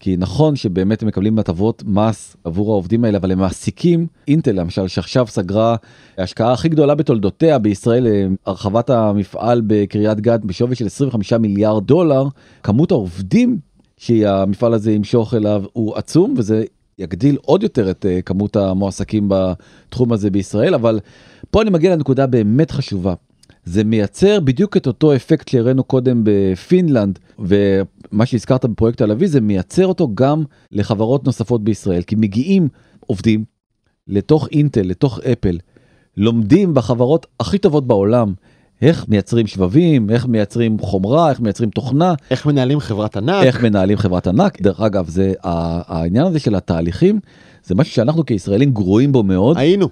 כי 0.00 0.16
נכון 0.16 0.56
שבאמת 0.56 1.02
הם 1.02 1.08
מקבלים 1.08 1.38
הטבות 1.38 1.82
מס 1.86 2.36
עבור 2.44 2.70
העובדים 2.72 3.04
האלה 3.04 3.18
אבל 3.18 3.32
הם 3.32 3.38
מעסיקים 3.38 4.06
אינטל 4.28 4.52
למשל 4.52 4.88
שעכשיו 4.88 5.26
סגרה 5.26 5.76
ההשקעה 6.18 6.52
הכי 6.52 6.68
גדולה 6.68 6.94
בתולדותיה 6.94 7.58
בישראל 7.58 8.06
אה, 8.06 8.26
הרחבת 8.46 8.90
המפעל 8.90 9.62
בקריית 9.66 10.20
גת 10.20 10.44
בשווי 10.44 10.76
של 10.76 10.86
25 10.86 11.32
מיליארד 11.32 11.86
דולר 11.86 12.24
כמות 12.62 12.90
העובדים 12.90 13.58
שהמפעל 13.96 14.74
הזה 14.74 14.92
ימשוך 14.92 15.34
אליו 15.34 15.64
הוא 15.72 15.96
עצום 15.96 16.34
וזה 16.36 16.64
יגדיל 16.98 17.36
עוד 17.42 17.62
יותר 17.62 17.90
את 17.90 18.06
אה, 18.06 18.22
כמות 18.22 18.56
המועסקים 18.56 19.28
בתחום 19.28 20.12
הזה 20.12 20.30
בישראל 20.30 20.74
אבל 20.74 21.00
פה 21.50 21.62
אני 21.62 21.70
מגיע 21.70 21.96
לנקודה 21.96 22.26
באמת 22.26 22.70
חשובה. 22.70 23.14
זה 23.64 23.84
מייצר 23.84 24.40
בדיוק 24.40 24.76
את 24.76 24.86
אותו 24.86 25.14
אפקט 25.14 25.48
שהראינו 25.48 25.84
קודם 25.84 26.20
בפינלנד 26.24 27.18
ומה 27.38 28.26
שהזכרת 28.26 28.64
בפרויקט 28.64 29.00
הלוי 29.00 29.28
זה 29.28 29.40
מייצר 29.40 29.86
אותו 29.86 30.08
גם 30.14 30.44
לחברות 30.72 31.24
נוספות 31.24 31.64
בישראל 31.64 32.02
כי 32.02 32.16
מגיעים 32.16 32.68
עובדים 33.06 33.44
לתוך 34.08 34.48
אינטל 34.52 34.82
לתוך 34.82 35.20
אפל 35.32 35.58
לומדים 36.16 36.74
בחברות 36.74 37.26
הכי 37.40 37.58
טובות 37.58 37.86
בעולם 37.86 38.34
איך 38.82 39.08
מייצרים 39.08 39.46
שבבים 39.46 40.10
איך 40.10 40.26
מייצרים 40.26 40.78
חומרה 40.78 41.30
איך 41.30 41.40
מייצרים 41.40 41.70
תוכנה 41.70 42.14
איך 42.30 42.46
מנהלים 42.46 42.80
חברת 42.80 43.16
ענק. 43.16 43.44
איך 43.44 43.62
מנהלים 43.62 43.98
חברת 43.98 44.26
ענק. 44.26 44.62
דרך 44.62 44.80
אגב 44.80 45.08
זה 45.08 45.32
העניין 45.42 46.26
הזה 46.26 46.38
של 46.38 46.54
התהליכים 46.54 47.20
זה 47.64 47.74
משהו 47.74 47.94
שאנחנו 47.94 48.26
כישראלים 48.26 48.70
גרועים 48.70 49.12
בו 49.12 49.22
מאוד. 49.22 49.58
היינו 49.58 49.88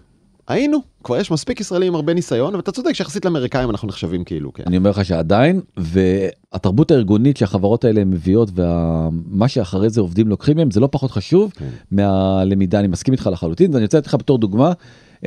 היינו, 0.49 0.79
כבר 1.05 1.17
יש 1.17 1.31
מספיק 1.31 1.61
ישראלים 1.61 1.89
עם 1.89 1.95
הרבה 1.95 2.15
ניסיון, 2.15 2.55
ואתה 2.55 2.73
צודק 2.73 2.93
שיחסית 2.93 3.25
לאמריקאים 3.25 3.71
אנחנו 3.71 3.89
נחשבים 3.89 4.25
כאילו, 4.25 4.53
כן. 4.53 4.63
אני 4.67 4.77
אומר 4.77 4.91
לך 4.91 5.05
שעדיין, 5.05 5.61
והתרבות 5.77 6.91
הארגונית 6.91 7.37
שהחברות 7.37 7.85
האלה 7.85 8.05
מביאות, 8.05 8.51
ומה 8.55 9.49
שאחרי 9.49 9.91
זה 9.91 10.01
עובדים 10.01 10.29
לוקחים 10.29 10.57
מהם, 10.57 10.71
זה 10.71 10.81
לא 10.81 10.89
פחות 10.93 11.11
חשוב 11.11 11.53
כן. 11.57 11.69
מהלמידה, 11.91 12.79
אני 12.81 12.89
מסכים 12.89 13.13
איתך 13.13 13.29
לחלוטין, 13.33 13.75
ואני 13.75 13.85
רוצה 13.85 13.99
לתת 13.99 14.07
לך 14.07 14.15
בתור 14.15 14.39
דוגמה 14.39 14.73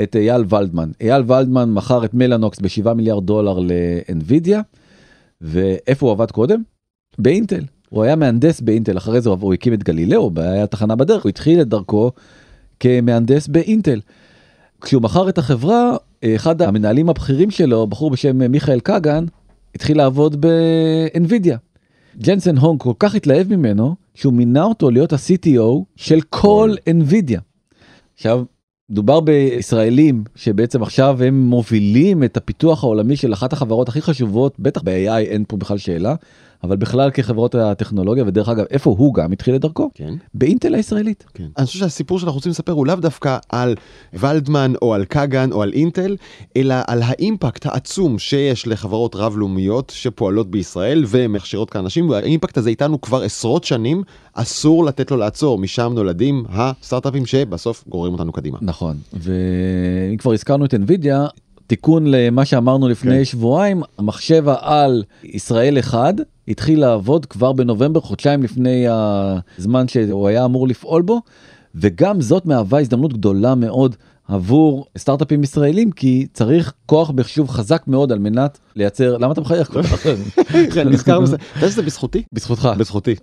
את 0.03 0.15
אייל 0.15 0.43
ולדמן. 0.49 0.91
אייל 1.01 1.23
ולדמן 1.27 1.73
מכר 1.73 2.05
את 2.05 2.13
מלאנוקס 2.13 2.59
ב-7 2.59 2.93
מיליארד 2.93 3.25
דולר 3.25 3.59
לאנווידיה, 3.59 4.61
ואיפה 5.41 6.05
הוא 6.05 6.11
עבד 6.11 6.31
קודם? 6.31 6.61
באינטל. 7.19 7.63
הוא 7.89 8.03
היה 8.03 8.15
מהנדס 8.15 8.61
באינטל, 8.61 8.97
אחרי 8.97 9.21
זה 9.21 9.29
הוא 9.29 9.53
הקים 9.53 9.73
את 9.73 9.83
גלילאו, 9.83 10.31
היה 10.37 10.67
תחנה 10.67 10.95
בדרך, 10.95 11.23
הוא 11.23 11.29
התחיל 11.29 11.61
את 11.61 11.67
דרכו 11.67 12.11
כמהנדס 12.79 13.47
באינטל. 13.47 13.99
כשהוא 14.81 15.01
מכר 15.01 15.29
את 15.29 15.37
החברה, 15.37 15.95
אחד 16.25 16.61
המנהלים 16.61 17.09
הבכירים 17.09 17.51
שלו, 17.51 17.87
בחור 17.87 18.11
בשם 18.11 18.51
מיכאל 18.51 18.79
קגן, 18.79 19.25
התחיל 19.75 19.97
לעבוד 19.97 20.41
באנווידיה. 20.41 21.57
ג'נסן 22.17 22.57
הונג 22.57 22.79
כל 22.79 22.93
כך 22.99 23.15
התלהב 23.15 23.55
ממנו, 23.55 23.95
שהוא 24.13 24.33
מינה 24.33 24.63
אותו 24.63 24.91
להיות 24.91 25.13
ה-CTO 25.13 25.83
של 25.95 26.21
כל 26.29 26.75
אנווידיה. 26.89 27.39
עכשיו, 28.15 28.43
דובר 28.89 29.19
בישראלים 29.19 30.23
שבעצם 30.35 30.83
עכשיו 30.83 31.23
הם 31.23 31.41
מובילים 31.41 32.23
את 32.23 32.37
הפיתוח 32.37 32.83
העולמי 32.83 33.15
של 33.15 33.33
אחת 33.33 33.53
החברות 33.53 33.89
הכי 33.89 34.01
חשובות 34.01 34.59
בטח 34.59 34.81
ב-AI 34.81 35.09
אין 35.09 35.43
פה 35.47 35.57
בכלל 35.57 35.77
שאלה 35.77 36.15
אבל 36.65 36.75
בכלל 36.75 37.11
כחברות 37.11 37.55
הטכנולוגיה 37.55 38.23
ודרך 38.27 38.49
אגב 38.49 38.65
איפה 38.69 38.95
הוא 38.97 39.13
גם 39.13 39.31
התחיל 39.31 39.55
את 39.55 39.61
דרכו 39.61 39.89
כן. 39.93 40.13
באינטל 40.33 40.75
הישראלית. 40.75 41.25
כן. 41.33 41.47
אני 41.57 41.65
חושב 41.65 41.79
שהסיפור 41.79 42.19
שאנחנו 42.19 42.35
רוצים 42.35 42.49
לספר 42.49 42.71
הוא 42.71 42.87
לאו 42.87 42.95
דווקא 42.95 43.37
על 43.49 43.75
ולדמן 44.13 44.73
או 44.81 44.93
על 44.93 45.05
קאגן 45.05 45.51
או 45.51 45.61
על 45.61 45.73
אינטל, 45.73 46.15
אלא 46.57 46.75
על 46.87 47.01
האימפקט 47.03 47.65
העצום 47.65 48.19
שיש 48.19 48.67
לחברות 48.67 49.15
רב-לאומיות 49.15 49.91
שפועלות 49.95 50.51
בישראל 50.51 51.05
ומכשירות 51.07 51.69
כאן 51.69 51.81
אנשים, 51.81 52.09
והאימפקט 52.09 52.57
הזה 52.57 52.69
איתנו 52.69 53.01
כבר 53.01 53.21
עשרות 53.21 53.63
שנים, 53.63 54.03
אסור 54.33 54.85
לתת 54.85 55.11
לו 55.11 55.17
לעצור, 55.17 55.57
משם 55.57 55.91
נולדים 55.95 56.43
הסטארט-אפים 56.49 57.25
שבסוף 57.25 57.83
גוררים 57.87 58.13
אותנו 58.13 58.31
קדימה. 58.31 58.57
נכון, 58.61 58.97
ואם 59.13 60.17
כבר 60.17 60.33
הזכרנו 60.33 60.65
את 60.65 60.73
NVIDIA, 60.73 61.39
תיקון 61.67 62.07
למה 62.07 62.45
שאמרנו 62.45 62.89
לפני 62.89 63.17
כן. 63.17 63.25
שבועיים, 63.25 63.81
המחשב 63.97 64.43
העל 64.47 65.03
ישראל 65.23 65.79
1 65.79 66.15
התחיל 66.47 66.79
לעבוד 66.79 67.25
כבר 67.25 67.53
בנובמבר, 67.53 68.01
חודשיים 68.01 68.43
לפני 68.43 68.85
הזמן 69.57 69.87
שהוא 69.87 70.27
היה 70.27 70.45
אמור 70.45 70.67
לפעול 70.67 71.01
בו, 71.01 71.21
וגם 71.75 72.21
זאת 72.21 72.45
מהווה 72.45 72.79
הזדמנות 72.79 73.13
גדולה 73.13 73.55
מאוד 73.55 73.95
עבור 74.27 74.85
סטארט-אפים 74.97 75.43
ישראלים 75.43 75.91
כי 75.91 76.27
צריך 76.33 76.73
כוח 76.85 77.11
מחשוב 77.15 77.49
חזק 77.49 77.83
מאוד 77.87 78.11
על 78.11 78.19
מנת 78.19 78.59
לייצר 78.75 79.17
למה 79.17 79.33
אתה 79.33 79.41
מחייך 79.41 79.71
כל 79.71 79.83
כך? 79.83 80.07
כן, 80.73 80.89
נזכר 80.89 81.19
בזה. 81.19 81.35
אתה 81.35 81.57
יודע 81.57 81.69
שזה 81.69 81.81
בזכותי? 81.81 82.23
בזכותך. 82.33 82.69
בזכותי 82.77 83.15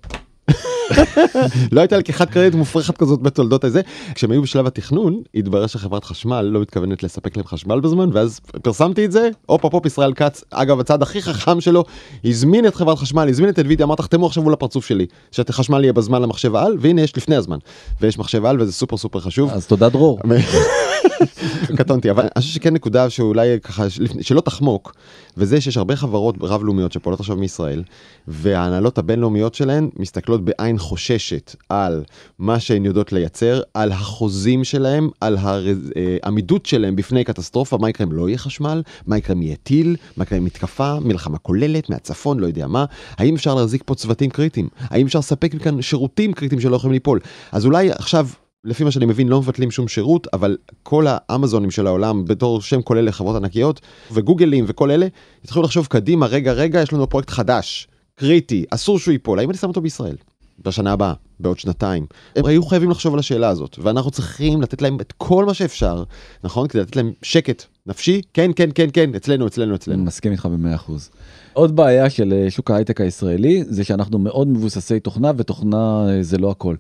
לא 1.73 1.81
הייתה 1.81 1.97
לקיחת 1.97 2.31
קרדיט 2.31 2.55
מופרכת 2.55 2.97
כזאת 2.97 3.23
בתולדות 3.23 3.65
הזה. 3.65 3.81
כשהם 4.15 4.31
היו 4.31 4.43
בשלב 4.43 4.67
התכנון 4.67 5.23
התברר 5.35 5.67
שחברת 5.67 6.05
חשמל 6.05 6.41
לא 6.41 6.61
מתכוונת 6.61 7.03
לספק 7.03 7.37
להם 7.37 7.47
חשמל 7.47 7.81
בזמן 7.81 8.11
ואז 8.13 8.41
פרסמתי 8.63 9.05
את 9.05 9.13
זה. 9.13 9.29
הופ 9.47 9.65
הופ 9.65 9.87
ישראל 9.87 10.15
כץ 10.15 10.45
אגב 10.51 10.81
הצד 10.81 11.03
הכי 11.03 11.23
חכם 11.23 11.61
שלו 11.61 11.85
הזמין 12.25 12.67
את 12.67 12.75
חברת 12.75 12.99
חשמל 12.99 13.29
הזמין 13.29 13.49
את 13.49 13.59
אדווידיה 13.59 13.87
אמר 13.87 13.95
תחתמו 13.95 14.27
עכשיו 14.27 14.43
מול 14.43 14.53
הפרצוף 14.53 14.87
שלי 14.87 15.07
שחשמל 15.31 15.85
יהיה 15.85 15.93
בזמן 15.93 16.23
למחשב 16.23 16.57
על 16.57 16.77
והנה 16.81 17.03
יש 17.03 17.17
לפני 17.17 17.37
הזמן. 17.37 17.59
ויש 18.01 18.19
מחשב 18.19 18.45
על 18.45 18.61
וזה 18.61 18.73
סופר 18.73 18.97
סופר 18.97 19.21
חשוב. 19.21 19.51
אז 19.51 19.67
תודה 19.67 19.89
דרור. 19.89 20.19
קטונתי 21.79 22.11
אבל 22.11 22.23
אני 22.23 22.43
חושב 22.43 22.55
שכן 22.55 22.75
נקודה 22.75 23.11
שאולי 23.11 23.61
ככה 23.63 23.85
שלא 24.21 24.41
תחמוק 24.41 24.95
וזה 25.37 25.61
שיש 25.61 25.77
הרבה 25.77 25.97
חברות 25.97 26.35
רב-לאומיות 26.41 26.93
שפועלות 26.93 27.21
עכשיו 27.21 27.37
מישראל 27.37 27.83
וההנהלות 28.29 28.99
הבינלאומיות 28.99 29.55
שלהן 29.55 29.89
מסתכלות 29.97 30.45
בעין 30.45 30.79
חוששת 30.83 31.57
על 31.69 32.05
מה 32.39 32.61
שהן 32.61 32.85
יודעות 32.85 33.13
לייצר 33.13 33.61
על 33.75 33.93
החוזים 33.93 34.65
שלהם 34.65 35.09
על 35.21 35.39
העמידות 35.41 36.67
שלהם 36.67 36.97
בפני 36.97 37.25
קטסטרופה 37.25 37.79
מה 37.79 37.91
יקרה 37.91 38.07
אם 38.07 38.13
לא 38.13 38.29
יהיה 38.29 38.39
חשמל 38.39 38.83
מה 39.07 39.19
יקרה 39.19 39.37
אם 39.37 39.43
יהיה 39.43 39.57
טיל 39.57 39.97
מה 40.17 40.23
יקרה 40.23 40.39
אם 40.39 40.45
מתקפה 40.45 41.01
מלחמה 41.01 41.39
כוללת 41.39 41.91
מהצפון 41.91 42.41
לא 42.41 42.47
יודע 42.47 42.67
מה. 42.67 42.85
האם 43.17 43.35
אפשר 43.35 43.55
להחזיק 43.55 43.83
פה 43.87 43.95
צוותים 43.95 44.31
קריטיים? 44.31 44.69
האם 44.79 45.07
אפשר 45.07 45.19
לספק 45.19 45.55
מכאן 45.55 45.83
שירותים 45.83 46.33
קריטיים 46.33 46.61
שלא 46.61 46.77
יכולים 46.77 46.93
ליפול? 46.93 47.21
אז 47.53 47.67
אולי 47.67 47.91
עכשיו 47.91 48.29
לפי 48.65 48.85
מה 48.85 48.91
שאני 48.91 49.07
מבין 49.07 49.29
לא 49.29 49.41
מבטלים 49.41 49.71
שום 49.71 49.89
שירות 49.89 50.27
אבל 50.33 50.57
כל 50.83 51.07
האמזונים 51.09 51.71
של 51.71 51.87
העולם 51.87 52.25
בתור 52.25 52.61
שם 52.61 52.83
כולל 52.83 53.05
לחברות 53.05 53.37
ענקיות 53.37 53.81
וגוגלים 54.13 54.65
וכל 54.69 54.91
אלה 54.91 55.07
התחילו 55.45 55.65
לחשוב 55.65 55.87
קדימה 55.87 56.27
רגע 56.27 56.53
רגע 56.53 56.83
יש 56.83 56.93
לנו 56.93 57.09
פרויקט 57.09 57.31
חדש 57.31 57.89
קריטי 58.15 58.65
אסור 58.71 58.99
שהוא 58.99 59.13
ייפול. 59.13 59.39
האם 59.39 59.51
אני 59.51 59.59
שם 59.59 59.69
אותו 59.69 59.81
בישראל 59.81 60.17
בשנה 60.65 60.93
הבאה 60.93 61.13
בעוד 61.41 61.59
שנתיים. 61.59 62.07
הם 62.37 62.47
היו 62.47 62.63
חייבים 62.63 62.91
לחשוב 62.91 63.15
על 63.15 63.19
השאלה 63.19 63.49
הזאת 63.49 63.77
ואנחנו 63.83 64.11
צריכים 64.11 64.63
לתת 64.63 64.83
להם 64.83 65.01
את 65.01 65.13
כל 65.17 65.45
מה 65.45 65.55
שאפשר 65.55 66.05
נכון? 66.45 66.69
כדי 66.69 66.83
לתת 66.83 66.97
להם 66.97 67.13
שקט 67.23 67.65
נפשי. 67.87 68.21
כן 68.35 68.51
כן 68.57 68.71
כן 68.75 68.89
כן 68.93 69.15
אצלנו 69.15 69.47
אצלנו 69.47 69.75
אצלנו. 69.75 70.05
מסכים 70.05 70.33
איתך 70.33 70.47
במאה 70.47 70.75
אחוז. 70.75 71.11
עוד 71.53 71.77
בעיה 71.77 72.11
של 72.11 72.33
אה, 72.33 72.51
שוק 72.51 72.71
ההייטק 72.71 73.01
הישראלי 73.01 73.65
זה 73.69 73.85
שאנחנו 73.85 74.19
מאוד 74.19 74.49
מבוססי 74.49 75.01
תוכנה 75.01 75.33
ותוכנה 75.37 76.07
אה, 76.09 76.23
זה 76.23 76.39
לא 76.39 76.51
הכל. 76.51 76.77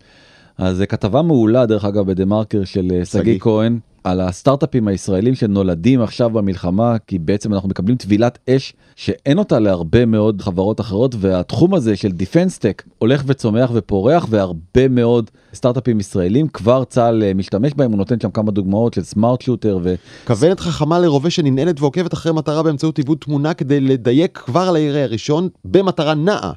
אז 0.58 0.82
כתבה 0.88 1.22
מעולה 1.22 1.66
דרך 1.66 1.84
אגב 1.84 2.06
בדה 2.06 2.24
מרקר 2.24 2.64
של 2.64 2.88
אה, 2.94 3.04
שגיא. 3.04 3.38
כהן 3.38 3.78
על 4.04 4.20
הסטארט-אפים 4.20 4.88
הישראלים 4.88 5.34
שנולדים 5.34 6.02
עכשיו 6.02 6.30
במלחמה 6.30 6.96
כי 7.06 7.18
בעצם 7.18 7.54
אנחנו 7.54 7.68
מקבלים 7.68 7.96
טבילת 7.96 8.38
אש 8.50 8.72
שאין 8.96 9.38
אותה 9.38 9.58
להרבה 9.58 10.06
מאוד 10.06 10.42
חברות 10.42 10.80
אחרות 10.80 11.14
והתחום 11.18 11.74
הזה 11.74 11.96
של 11.96 12.12
דיפנס 12.12 12.58
טק 12.58 12.82
הולך 12.98 13.22
וצומח 13.26 13.70
ופורח 13.74 14.26
והרבה 14.30 14.88
מאוד 14.90 15.30
סטארט-אפים 15.54 16.00
ישראלים 16.00 16.48
כבר 16.48 16.84
צה"ל 16.84 17.22
אה, 17.22 17.34
משתמש 17.34 17.72
בהם 17.76 17.90
הוא 17.90 17.98
נותן 17.98 18.20
שם 18.20 18.30
כמה 18.30 18.50
דוגמאות 18.50 18.94
של 18.94 19.02
סמארט 19.02 19.40
שוטר 19.40 19.78
ו... 19.82 19.94
כוונת 20.26 20.60
חכמה 20.60 20.98
לרובה 20.98 21.30
שננעלת 21.30 21.80
ועוקבת 21.80 22.12
אחרי 22.14 22.32
מטרה 22.32 22.62
באמצעות 22.62 22.98
עיבוד 22.98 23.18
תמונה 23.20 23.54
כדי 23.54 23.80
לדייק 23.80 24.38
כבר 24.38 24.60
על 24.60 24.76
הירי 24.76 25.02
הראשון 25.02 25.48
במטרה 25.64 26.14
נעה. 26.14 26.52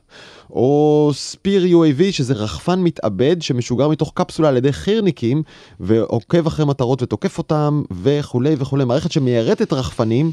או 0.49 1.11
ספיר 1.13 1.63
UAV 1.63 2.11
שזה 2.11 2.33
רחפן 2.33 2.79
מתאבד 2.79 3.41
שמשוגר 3.41 3.89
מתוך 3.89 4.11
קפסולה 4.15 4.49
על 4.49 4.57
ידי 4.57 4.73
חי"רניקים 4.73 5.43
ועוקב 5.79 6.47
אחרי 6.47 6.65
מטרות 6.65 7.01
ותוקף 7.01 7.37
אותם 7.37 7.81
וכולי 8.03 8.55
וכולי. 8.59 8.85
מערכת 8.85 9.11
שמיירטת 9.11 9.73
רחפנים 9.73 10.31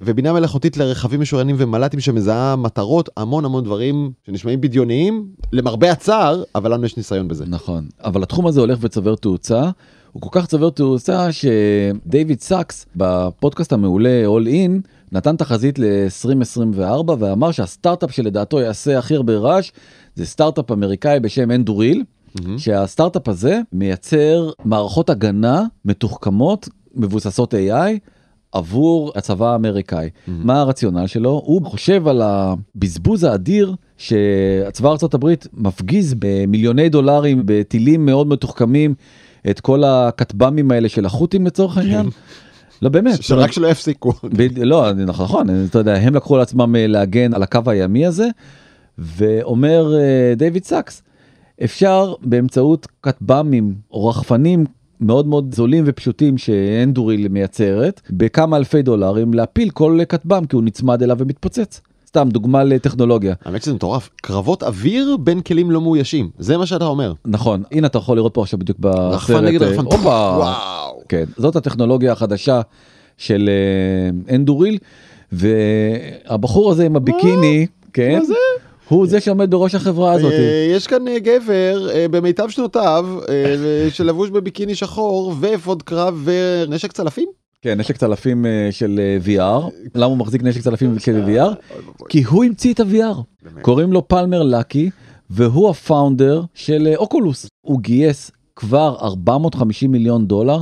ובינה 0.00 0.32
מלאכותית 0.32 0.76
לרכבים 0.76 1.20
משוריינים 1.20 1.56
ומל"טים 1.58 2.00
שמזהה 2.00 2.56
מטרות 2.56 3.08
המון 3.16 3.44
המון 3.44 3.64
דברים 3.64 4.12
שנשמעים 4.26 4.60
בדיוניים 4.60 5.26
למרבה 5.52 5.92
הצער 5.92 6.42
אבל 6.54 6.74
לנו 6.74 6.86
יש 6.86 6.96
ניסיון 6.96 7.28
בזה. 7.28 7.44
נכון. 7.48 7.86
אבל 8.04 8.22
התחום 8.22 8.46
הזה 8.46 8.60
הולך 8.60 8.78
וצובר 8.80 9.14
תאוצה. 9.14 9.70
הוא 10.12 10.22
כל 10.22 10.28
כך 10.32 10.46
צובר 10.46 10.70
תאוצה 10.70 11.28
שדייוויד 11.32 12.40
סאקס 12.40 12.86
בפודקאסט 12.96 13.72
המעולה 13.72 14.24
All 14.26 14.46
In 14.46 14.88
נתן 15.12 15.36
תחזית 15.36 15.78
ל-2024 15.78 17.10
ואמר 17.18 17.52
שהסטארט-אפ 17.52 18.12
שלדעתו 18.12 18.60
יעשה 18.60 18.98
הכי 18.98 19.14
הרבה 19.14 19.36
רעש 19.36 19.72
זה 20.14 20.26
סטארט-אפ 20.26 20.70
אמריקאי 20.70 21.20
בשם 21.20 21.50
אנדוריל. 21.50 22.04
Mm-hmm. 22.38 22.58
שהסטארט-אפ 22.58 23.28
הזה 23.28 23.60
מייצר 23.72 24.50
מערכות 24.64 25.10
הגנה 25.10 25.64
מתוחכמות 25.84 26.68
מבוססות 26.94 27.54
AI 27.54 27.98
עבור 28.52 29.12
הצבא 29.16 29.52
האמריקאי. 29.52 30.06
Mm-hmm. 30.06 30.30
מה 30.30 30.60
הרציונל 30.60 31.06
שלו? 31.06 31.42
הוא 31.44 31.66
חושב 31.66 32.08
על 32.08 32.22
הבזבוז 32.22 33.24
האדיר 33.24 33.74
שהצבא 33.98 34.90
ארצות 34.90 35.14
הברית 35.14 35.46
מפגיז 35.52 36.14
במיליוני 36.18 36.88
דולרים 36.88 37.42
בטילים 37.44 38.06
מאוד 38.06 38.26
מתוחכמים 38.26 38.94
את 39.50 39.60
כל 39.60 39.84
הכטב"מים 39.84 40.70
האלה 40.70 40.88
של 40.88 41.06
החות'ים 41.06 41.46
לצורך 41.46 41.78
העניין. 41.78 42.06
לא 42.82 42.88
באמת. 42.88 43.22
שרק 43.22 43.52
שלא 43.52 43.68
יפסיקו. 43.68 44.12
לא 44.62 44.92
נכון, 44.92 45.06
נכון, 45.06 45.64
אתה 45.70 45.78
יודע, 45.78 45.94
הם 45.94 46.14
לקחו 46.14 46.36
על 46.36 46.42
עצמם 46.42 46.76
אה, 46.76 46.86
להגן 46.86 47.34
על 47.34 47.42
הקו 47.42 47.60
הימי 47.66 48.06
הזה, 48.06 48.28
ואומר 48.98 49.94
אה, 49.98 50.34
דיוויד 50.36 50.64
סאקס, 50.64 51.02
אפשר 51.64 52.14
באמצעות 52.22 52.86
כטב"מים 53.02 53.74
או 53.90 54.08
רחפנים 54.08 54.64
מאוד 55.00 55.26
מאוד 55.26 55.54
זולים 55.54 55.84
ופשוטים 55.86 56.38
ש 56.38 56.58
Anduril 56.58 57.28
מייצרת, 57.28 58.00
בכמה 58.10 58.56
אלפי 58.56 58.82
דולרים 58.82 59.34
להפיל 59.34 59.70
כל 59.70 59.98
כטב"ם 60.08 60.44
כי 60.44 60.56
הוא 60.56 60.64
נצמד 60.64 61.02
אליו 61.02 61.16
ומתפוצץ. 61.18 61.80
סתם 62.10 62.28
דוגמה 62.28 62.64
לטכנולוגיה. 62.64 63.34
האמת 63.44 63.62
שזה 63.62 63.74
מטורף, 63.74 64.10
קרבות 64.16 64.62
אוויר 64.62 65.16
בין 65.20 65.40
כלים 65.40 65.70
לא 65.70 65.80
מאוישים, 65.80 66.30
זה 66.38 66.56
מה 66.56 66.66
שאתה 66.66 66.84
אומר. 66.84 67.12
נכון, 67.24 67.62
הנה 67.72 67.86
אתה 67.86 67.98
יכול 67.98 68.16
לראות 68.16 68.34
פה 68.34 68.42
עכשיו 68.42 68.58
בדיוק 68.58 68.78
בסרט. 68.78 69.12
רחפן 69.12 69.44
נגד 69.44 69.62
רחפן, 69.62 69.86
וואו. 69.86 71.02
כן, 71.08 71.24
זאת 71.36 71.56
הטכנולוגיה 71.56 72.12
החדשה 72.12 72.60
של 73.18 73.50
אה, 73.50 74.34
Anduril, 74.34 74.78
והבחור 75.32 76.70
הזה 76.70 76.86
עם 76.86 76.96
הביקיני, 76.96 77.66
כן? 77.92 78.18
מה 78.18 78.24
זה? 78.24 78.34
הוא 78.88 79.06
זה 79.06 79.20
שעומד 79.20 79.50
בראש 79.50 79.74
החברה 79.74 80.12
הזאת. 80.12 80.32
אה, 80.32 80.66
יש 80.76 80.86
כאן 80.86 81.08
אה, 81.08 81.18
גבר 81.18 81.88
במיטב 82.10 82.48
שנותיו 82.48 83.06
שלבוש 83.90 84.30
בביקיני 84.30 84.74
שחור 84.74 85.34
ואפוד 85.40 85.82
קרב 85.82 86.22
ונשק 86.24 86.92
צלפים. 86.92 87.39
כן, 87.62 87.80
נשק 87.80 87.96
צלפים 87.96 88.46
של 88.70 89.00
VR. 89.24 89.70
למה 89.94 90.06
הוא 90.06 90.18
מחזיק 90.18 90.42
נשק 90.42 90.60
צלפים 90.60 90.98
של 90.98 91.24
VR? 91.26 91.74
כי 92.08 92.22
הוא 92.22 92.44
המציא 92.44 92.74
את 92.74 92.80
ה-VR. 92.80 93.48
קוראים 93.62 93.92
לו 93.92 94.08
פלמר 94.08 94.42
לקי, 94.42 94.90
והוא 95.30 95.70
הפאונדר 95.70 96.42
של 96.54 96.92
אוקולוס. 96.96 97.46
הוא 97.66 97.80
גייס 97.80 98.30
כבר 98.56 98.96
450 99.00 99.92
מיליון 99.92 100.26
דולר 100.26 100.60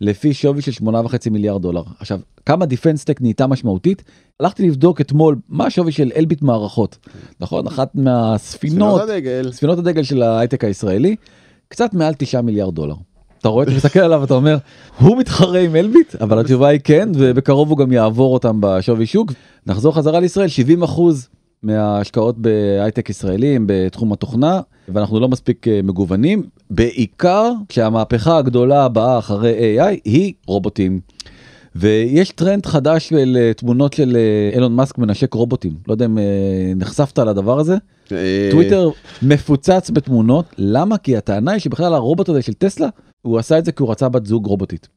לפי 0.00 0.34
שווי 0.34 0.62
של 0.62 0.84
8.5 0.84 1.30
מיליארד 1.30 1.62
דולר. 1.62 1.82
עכשיו, 1.98 2.20
כמה 2.46 2.66
defense 2.66 3.04
tech 3.04 3.20
נהייתה 3.20 3.46
משמעותית? 3.46 4.02
הלכתי 4.40 4.66
לבדוק 4.68 5.00
אתמול 5.00 5.36
מה 5.48 5.66
השווי 5.66 5.92
של 5.92 6.12
אלביט 6.16 6.42
מערכות. 6.42 6.98
נכון? 7.40 7.66
אחת 7.66 7.94
מהספינות, 7.94 9.02
ספינות 9.50 9.78
הדגל 9.78 10.02
של 10.02 10.22
ההייטק 10.22 10.64
הישראלי, 10.64 11.16
קצת 11.68 11.94
מעל 11.94 12.14
9 12.18 12.40
מיליארד 12.40 12.74
דולר. 12.74 12.94
אתה 13.40 13.48
רואה, 13.48 13.64
אתה 13.64 13.72
מסתכל 13.72 14.00
עליו 14.00 14.24
אתה 14.24 14.34
אומר 14.34 14.56
הוא 14.98 15.16
מתחרה 15.16 15.60
עם 15.60 15.76
אלביט? 15.76 16.14
אבל 16.14 16.38
התשובה 16.38 16.68
היא 16.68 16.80
כן 16.84 17.08
ובקרוב 17.14 17.70
הוא 17.70 17.78
גם 17.78 17.92
יעבור 17.92 18.34
אותם 18.34 18.56
בשווי 18.60 19.06
שוק. 19.06 19.32
נחזור 19.66 19.94
חזרה 19.94 20.20
לישראל 20.20 20.48
70 20.48 20.82
אחוז 20.82 21.28
מההשקעות 21.62 22.38
בהייטק 22.38 23.10
ישראלים 23.10 23.64
בתחום 23.66 24.12
התוכנה 24.12 24.60
ואנחנו 24.88 25.20
לא 25.20 25.28
מספיק 25.28 25.68
אה, 25.68 25.80
מגוונים. 25.82 26.42
בעיקר 26.70 27.52
כשהמהפכה 27.68 28.38
הגדולה 28.38 28.84
הבאה 28.84 29.18
אחרי 29.18 29.78
AI 29.78 30.00
היא 30.04 30.32
רובוטים. 30.46 31.00
ויש 31.76 32.30
טרנד 32.30 32.66
חדש 32.66 33.08
של 33.08 33.36
אה, 33.40 33.52
תמונות 33.54 33.92
של 33.92 34.16
אה, 34.16 34.54
אילון 34.54 34.76
מאסק 34.76 34.98
מנשק 34.98 35.34
רובוטים 35.34 35.72
לא 35.88 35.92
יודע 35.92 36.04
אם 36.04 36.18
נחשפת 36.76 37.18
לדבר 37.18 37.58
הזה. 37.58 37.76
טוויטר 38.50 38.90
מפוצץ 39.22 39.90
בתמונות 39.92 40.44
למה 40.58 40.98
כי 40.98 41.16
הטענה 41.16 41.52
היא 41.52 41.60
שבכלל 41.60 41.94
הרובוט 41.94 42.28
הזה 42.28 42.42
של 42.42 42.52
Tesla 42.52 42.88
הוא 43.22 43.38
עשה 43.38 43.58
את 43.58 43.64
זה 43.64 43.72
כי 43.72 43.82
הוא 43.82 43.90
רצה 43.90 44.08
בת 44.08 44.26
זוג 44.26 44.46
רובוטית. 44.46 44.88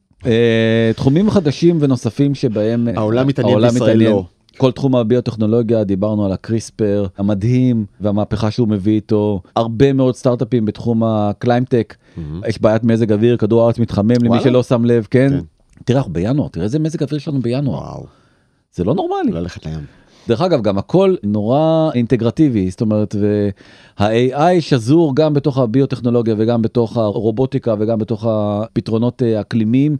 תחומים 0.96 1.30
חדשים 1.30 1.78
ונוספים 1.80 2.34
שבהם 2.34 2.88
העולם 2.96 3.26
מתעניין 3.26 3.60
בישראל 3.60 4.02
לא. 4.02 4.24
כל 4.58 4.72
תחום 4.72 4.96
הביוטכנולוגיה 4.96 5.84
דיברנו 5.84 6.24
על 6.24 6.32
הקריספר 6.32 7.06
המדהים 7.18 7.86
והמהפכה 8.00 8.50
שהוא 8.50 8.68
מביא 8.68 8.94
איתו 8.94 9.40
הרבה 9.56 9.92
מאוד 9.92 10.14
סטארט-אפים 10.14 10.64
בתחום 10.64 11.04
ה 11.04 11.12
climate 11.12 11.64
tech 11.64 11.94
mm-hmm. 11.94 12.48
יש 12.48 12.62
בעיית 12.62 12.84
מזג 12.84 13.12
אוויר 13.12 13.36
כדור 13.36 13.62
הארץ 13.62 13.78
מתחמם 13.78 14.16
למי 14.22 14.40
שלא 14.42 14.62
שם 14.62 14.84
לב 14.84 15.06
כן? 15.10 15.30
כן 15.30 15.38
תראה 15.84 15.98
אנחנו 15.98 16.12
בינואר 16.12 16.48
תראה 16.48 16.64
איזה 16.64 16.78
מזג 16.78 17.02
אוויר 17.02 17.16
יש 17.16 17.28
לנו 17.28 17.40
בינואר 17.40 17.74
וואו. 17.74 18.06
זה 18.74 18.84
לא 18.84 18.94
נורמלי 18.94 19.32
ללכת 19.32 19.66
לים. 19.66 19.84
דרך 20.28 20.40
אגב 20.40 20.62
גם 20.62 20.78
הכל 20.78 21.14
נורא 21.22 21.90
אינטגרטיבי 21.94 22.70
זאת 22.70 22.80
אומרת 22.80 23.14
וה-AI 23.20 24.60
שזור 24.60 25.16
גם 25.16 25.34
בתוך 25.34 25.58
הביוטכנולוגיה 25.58 26.34
וגם 26.38 26.62
בתוך 26.62 26.96
הרובוטיקה 26.96 27.74
וגם 27.78 27.98
בתוך 27.98 28.26
הפתרונות 28.28 29.22
אה, 29.22 29.40
אקלימיים. 29.40 29.96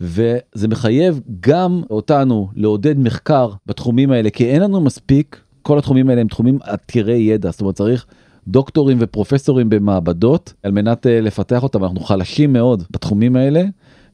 וזה 0.00 0.68
מחייב 0.68 1.20
גם 1.40 1.82
אותנו 1.90 2.48
לעודד 2.54 2.98
מחקר 2.98 3.50
בתחומים 3.66 4.10
האלה 4.10 4.30
כי 4.30 4.46
אין 4.46 4.62
לנו 4.62 4.80
מספיק 4.80 5.40
כל 5.62 5.78
התחומים 5.78 6.10
האלה 6.10 6.20
הם 6.20 6.28
תחומים 6.28 6.58
עתירי 6.62 7.16
ידע 7.16 7.50
זאת 7.50 7.60
אומרת 7.60 7.74
צריך 7.74 8.06
דוקטורים 8.48 8.96
ופרופסורים 9.00 9.70
במעבדות 9.70 10.52
על 10.62 10.72
מנת 10.72 11.06
uh, 11.06 11.08
לפתח 11.08 11.62
אותם 11.62 11.84
אנחנו 11.84 12.00
חלשים 12.00 12.52
מאוד 12.52 12.82
בתחומים 12.90 13.36
האלה 13.36 13.64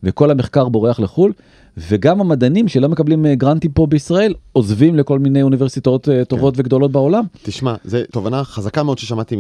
וכל 0.05 0.31
המחקר 0.31 0.69
בורח 0.69 1.01
לחו"ל 1.01 1.33
וגם 1.77 2.21
המדענים 2.21 2.69
שלא 2.69 2.89
מקבלים 2.89 3.27
אה, 3.27 3.35
grantים 3.35 3.71
פה 3.71 3.87
בישראל 3.87 4.35
עוזבים 4.53 4.95
לכל 4.95 5.19
מיני 5.19 5.43
אוניברסיטאות 5.43 6.09
אה, 6.09 6.25
טובות 6.25 6.55
כן. 6.55 6.61
וגדולות 6.61 6.93
בעולם. 6.93 7.25
תשמע, 7.43 7.75
זו 7.85 7.99
תובנה 8.11 8.45
חזקה 8.45 8.83
מאוד 8.83 8.99
ששמעתי 8.99 9.37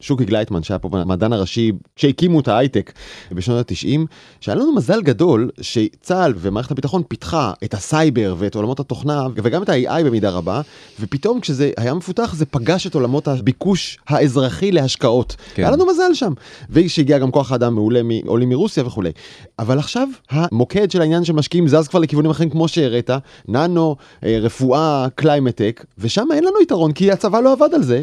משוקי 0.00 0.24
גלייטמן 0.24 0.62
שהיה 0.62 0.78
פה 0.78 0.88
המדען 0.92 1.32
הראשי 1.32 1.72
כשהקימו 1.96 2.40
את 2.40 2.48
ההייטק 2.48 2.92
בשנות 3.32 3.70
ה-90, 3.70 3.98
שהיה 4.40 4.56
לנו 4.56 4.74
מזל 4.74 5.02
גדול 5.02 5.50
שצה"ל 5.60 6.34
ומערכת 6.36 6.70
הביטחון 6.70 7.02
פיתחה 7.08 7.52
את 7.64 7.74
הסייבר 7.74 8.34
ואת 8.38 8.54
עולמות 8.54 8.80
התוכנה 8.80 9.26
וגם 9.36 9.62
את 9.62 9.68
ה-AI 9.68 10.04
במידה 10.04 10.30
רבה, 10.30 10.60
ופתאום 11.00 11.40
כשזה 11.40 11.70
היה 11.76 11.94
מפותח 11.94 12.34
זה 12.34 12.46
פגש 12.46 12.86
את 12.86 12.94
עולמות 12.94 13.28
הביקוש 13.28 13.98
האזרחי 14.08 14.72
להשקעות. 14.72 15.36
כן. 15.54 15.62
היה 15.62 15.72
לנו 15.72 15.86
מזל 15.86 16.14
שם. 16.14 16.32
ושהגיע 16.70 17.18
גם 17.18 17.30
כוח 17.30 17.52
האדם 17.52 17.74
מעולה 17.74 18.00
מעולים 18.02 18.48
מרוסיה 18.48 18.86
וכולי. 18.86 19.10
אבל 19.58 19.78
עכשיו 19.78 20.08
המוקד 20.30 20.90
של 20.90 21.00
העניין 21.00 21.24
שמשקיעים 21.24 21.68
זז 21.68 21.88
כבר 21.88 22.00
לכיוונים 22.00 22.30
אחרים 22.30 22.50
כמו 22.50 22.68
שהראית, 22.68 23.10
ננו, 23.48 23.96
אה, 24.24 24.38
רפואה, 24.40 25.06
climate 25.14 25.55
tech, 25.55 25.84
ושם 25.98 26.28
אין 26.34 26.44
לנו 26.44 26.60
יתרון 26.62 26.92
כי 26.92 27.12
הצבא 27.12 27.40
לא 27.40 27.52
עבד 27.52 27.74
על 27.74 27.82
זה, 27.82 28.02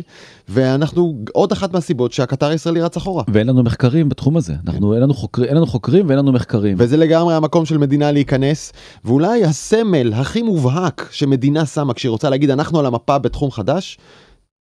ואנחנו 0.49 1.15
עוד 1.31 1.51
אחת 1.51 1.73
מהסיבות 1.87 2.11
שהקטר 2.11 2.45
הישראלי 2.45 2.81
רץ 2.81 2.97
אחורה. 2.97 3.23
ואין 3.27 3.47
לנו 3.47 3.63
מחקרים 3.63 4.09
בתחום 4.09 4.37
הזה, 4.37 4.53
אנחנו, 4.67 4.93
אין, 4.93 5.01
לנו 5.01 5.13
חוקר, 5.13 5.43
אין 5.43 5.55
לנו 5.55 5.65
חוקרים 5.65 6.07
ואין 6.07 6.19
לנו 6.19 6.31
מחקרים. 6.31 6.75
וזה 6.79 6.97
לגמרי 6.97 7.35
המקום 7.35 7.65
של 7.65 7.77
מדינה 7.77 8.11
להיכנס, 8.11 8.73
ואולי 9.05 9.43
הסמל 9.43 10.13
הכי 10.13 10.41
מובהק 10.41 11.09
שמדינה 11.11 11.65
שמה 11.65 11.93
כשהיא 11.93 12.09
רוצה 12.09 12.29
להגיד 12.29 12.49
אנחנו 12.49 12.79
על 12.79 12.85
המפה 12.85 13.17
בתחום 13.17 13.51
חדש, 13.51 13.97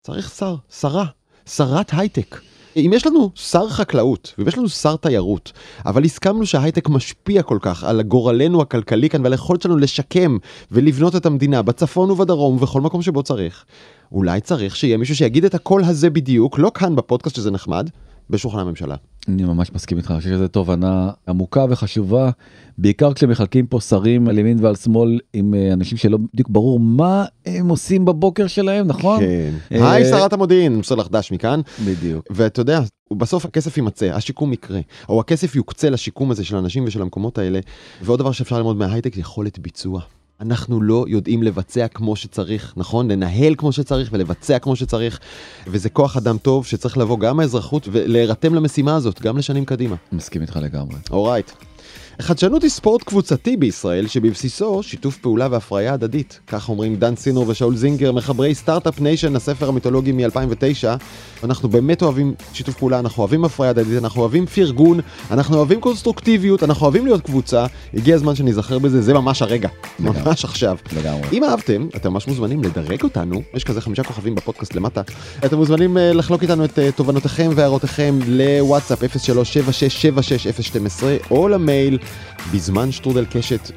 צריך 0.02 0.30
שר, 0.30 0.54
שרה, 0.80 1.04
שרת 1.46 1.90
הייטק. 1.92 2.36
אם 2.76 2.90
יש 2.94 3.06
לנו 3.06 3.30
שר 3.34 3.68
חקלאות 3.68 4.34
ויש 4.38 4.58
לנו 4.58 4.68
שר 4.68 4.96
תיירות, 4.96 5.52
אבל 5.86 6.04
הסכמנו 6.04 6.46
שההייטק 6.46 6.88
משפיע 6.88 7.42
כל 7.42 7.58
כך 7.60 7.84
על 7.84 8.02
גורלנו 8.02 8.62
הכלכלי 8.62 9.08
כאן 9.08 9.22
ועל 9.22 9.32
היכולת 9.32 9.62
שלנו 9.62 9.76
לשקם 9.76 10.38
ולבנות 10.70 11.16
את 11.16 11.26
המדינה 11.26 11.62
בצפון 11.62 12.10
ובדרום 12.10 12.56
ובכל 12.56 12.80
מקום 12.80 13.02
שבו 13.02 13.22
צריך, 13.22 13.64
אולי 14.12 14.40
צריך 14.40 14.76
שיהיה 14.76 14.96
מישהו 14.96 15.16
שיגיד 15.16 15.44
את 15.44 15.54
הקול 15.54 15.84
הזה 15.84 16.10
בדיוק, 16.10 16.58
לא 16.58 16.70
כאן 16.74 16.96
בפודקאסט 16.96 17.36
שזה 17.36 17.50
נחמד, 17.50 17.90
בשולחן 18.30 18.58
הממשלה. 18.58 18.94
אני 19.28 19.44
ממש 19.44 19.72
מסכים 19.74 19.98
איתך, 19.98 20.10
אני 20.10 20.18
חושב 20.18 20.30
שזו 20.30 20.48
תובנה 20.48 21.10
עמוקה 21.28 21.66
וחשובה, 21.70 22.30
בעיקר 22.78 23.12
כשמחלקים 23.12 23.66
פה 23.66 23.80
שרים 23.80 24.28
על 24.28 24.38
ימין 24.38 24.58
ועל 24.60 24.76
שמאל 24.76 25.20
עם 25.32 25.54
אה, 25.54 25.72
אנשים 25.72 25.98
שלא 25.98 26.18
בדיוק 26.32 26.48
ברור 26.48 26.80
מה 26.80 27.24
הם 27.46 27.68
עושים 27.68 28.04
בבוקר 28.04 28.46
שלהם, 28.46 28.86
נכון? 28.86 29.20
כן. 29.20 29.52
אה, 29.72 29.92
היי 29.92 30.04
שרת 30.04 30.32
המודיעין, 30.32 30.80
לך 30.96 31.10
דש 31.10 31.32
מכאן. 31.32 31.60
בדיוק. 31.86 32.26
ואתה 32.30 32.60
יודע, 32.60 32.80
בסוף 33.12 33.44
הכסף 33.44 33.76
יימצא, 33.76 34.06
השיקום 34.06 34.52
יקרה, 34.52 34.80
או 35.08 35.20
הכסף 35.20 35.56
יוקצה 35.56 35.90
לשיקום 35.90 36.30
הזה 36.30 36.44
של 36.44 36.56
אנשים 36.56 36.84
ושל 36.86 37.02
המקומות 37.02 37.38
האלה. 37.38 37.60
ועוד 38.02 38.18
דבר 38.18 38.32
שאפשר 38.32 38.56
ללמוד 38.56 38.76
מההייטק, 38.76 39.16
יכולת 39.16 39.58
ביצוע. 39.58 40.00
אנחנו 40.40 40.82
לא 40.82 41.04
יודעים 41.08 41.42
לבצע 41.42 41.88
כמו 41.88 42.16
שצריך, 42.16 42.74
נכון? 42.76 43.10
לנהל 43.10 43.54
כמו 43.58 43.72
שצריך 43.72 44.08
ולבצע 44.12 44.58
כמו 44.58 44.76
שצריך, 44.76 45.18
וזה 45.66 45.90
כוח 45.90 46.16
אדם 46.16 46.38
טוב 46.38 46.66
שצריך 46.66 46.98
לבוא 46.98 47.18
גם 47.18 47.36
מהאזרחות 47.36 47.88
ולהירתם 47.92 48.54
למשימה 48.54 48.96
הזאת, 48.96 49.22
גם 49.22 49.38
לשנים 49.38 49.64
קדימה. 49.64 49.96
מסכים 50.12 50.42
איתך 50.42 50.58
לגמרי. 50.62 50.96
אורייט. 51.10 51.50
Right. 52.18 52.22
חדשנות 52.22 52.62
היא 52.62 52.70
ספורט 52.70 53.02
קבוצתי 53.02 53.56
בישראל 53.56 54.06
שבבסיסו 54.06 54.82
שיתוף 54.82 55.16
פעולה 55.16 55.48
והפריה 55.50 55.92
הדדית. 55.92 56.40
כך 56.46 56.68
אומרים 56.68 56.96
דן 56.96 57.16
סינור 57.16 57.48
ושאול 57.48 57.76
זינגר, 57.76 58.12
מחברי 58.12 58.54
Start-Up 58.54 59.00
Nation, 59.00 59.36
הספר 59.36 59.68
המיתולוגי 59.68 60.12
מ-2009. 60.12 60.86
אנחנו 61.44 61.68
באמת 61.68 62.02
אוהבים 62.02 62.34
שיתוף 62.52 62.76
פעולה, 62.76 62.98
אנחנו 62.98 63.20
אוהבים 63.20 63.44
הפריה 63.44 63.70
הדדית, 63.70 63.98
אנחנו 63.98 64.20
אוהבים 64.20 64.46
פרגון, 64.46 65.00
אנחנו 65.30 65.56
אוהבים 65.56 65.80
קונסטרוקטיביות, 65.80 66.62
אנחנו 66.62 66.82
אוהבים 66.82 67.06
להיות 67.06 67.20
קבוצה. 67.20 67.66
הגיע 67.94 68.14
הזמן 68.14 68.34
שניזכר 68.34 68.78
בזה, 68.78 69.02
זה 69.02 69.14
ממש 69.14 69.42
הרגע. 69.42 69.68
לגמרי. 70.00 70.22
ממש 70.22 70.44
עכשיו. 70.44 70.76
לגמרי. 70.92 71.28
אם 71.32 71.44
אהבתם, 71.44 71.86
אתם 71.96 72.12
ממש 72.12 72.26
מוזמנים 72.26 72.62
לדרג 72.62 73.02
אותנו, 73.02 73.42
יש 73.54 73.64
כזה 73.64 73.80
חמישה 73.80 74.02
כוכבים 74.02 74.34
בפודקאסט 74.34 74.74
למטה. 74.74 75.02
אתם 75.44 75.56
מוזמנים 75.56 75.96
uh, 75.96 76.00
לחלוק 76.00 76.42
איתנו 76.42 76.64
את 76.64 76.78
uh, 76.78 76.96
תובנותיכם 76.96 77.50
והערותיכם 77.54 78.18
לוואטסאפ 78.26 78.98
0376760012 79.02 79.10
או 81.30 81.48
למייל 81.48 81.98
בזמן 82.52 82.92
שטרודל 82.92 83.24
קשת 83.30 83.70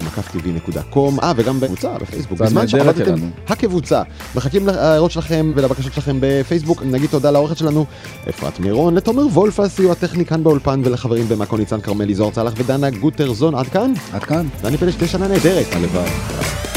קום. 0.89 1.19
אה 1.19 1.33
וגם 1.35 1.59
בקבוצה 1.59 1.97
בפייסבוק. 2.01 2.39
בזמן 2.39 2.67
שעבדתם 2.67 3.29
הקבוצה 3.47 4.01
מחכים 4.35 4.67
להערות 4.67 5.11
שלכם 5.11 5.51
ולבקשות 5.55 5.93
שלכם 5.93 6.17
בפייסבוק. 6.19 6.83
נגיד 6.83 7.09
תודה 7.09 7.31
לעורכת 7.31 7.57
שלנו 7.57 7.85
אפרת 8.29 8.59
מירון 8.59 8.95
לתומר 8.95 9.27
וולף 9.27 9.59
על 9.59 9.67
סיוע 9.67 9.93
טכני 9.93 10.25
כאן 10.25 10.43
באולפן 10.43 10.81
ולחברים 10.85 11.29
במאקו 11.29 11.57
ניצן 11.57 11.81
כרמלי 11.81 12.15
זוהר 12.15 12.31
צלח 12.31 12.53
ודנה 12.57 12.89
גוטרזון. 12.89 13.55
עד 13.55 13.67
כאן? 13.67 13.93
עד 14.13 14.23
כאן. 14.23 14.47
ואני 14.61 14.77
פלש 14.77 14.93
שתהיה 14.93 15.07
שנה 15.07 15.27
נהדרת. 15.27 15.67
הלוואי 15.73 16.68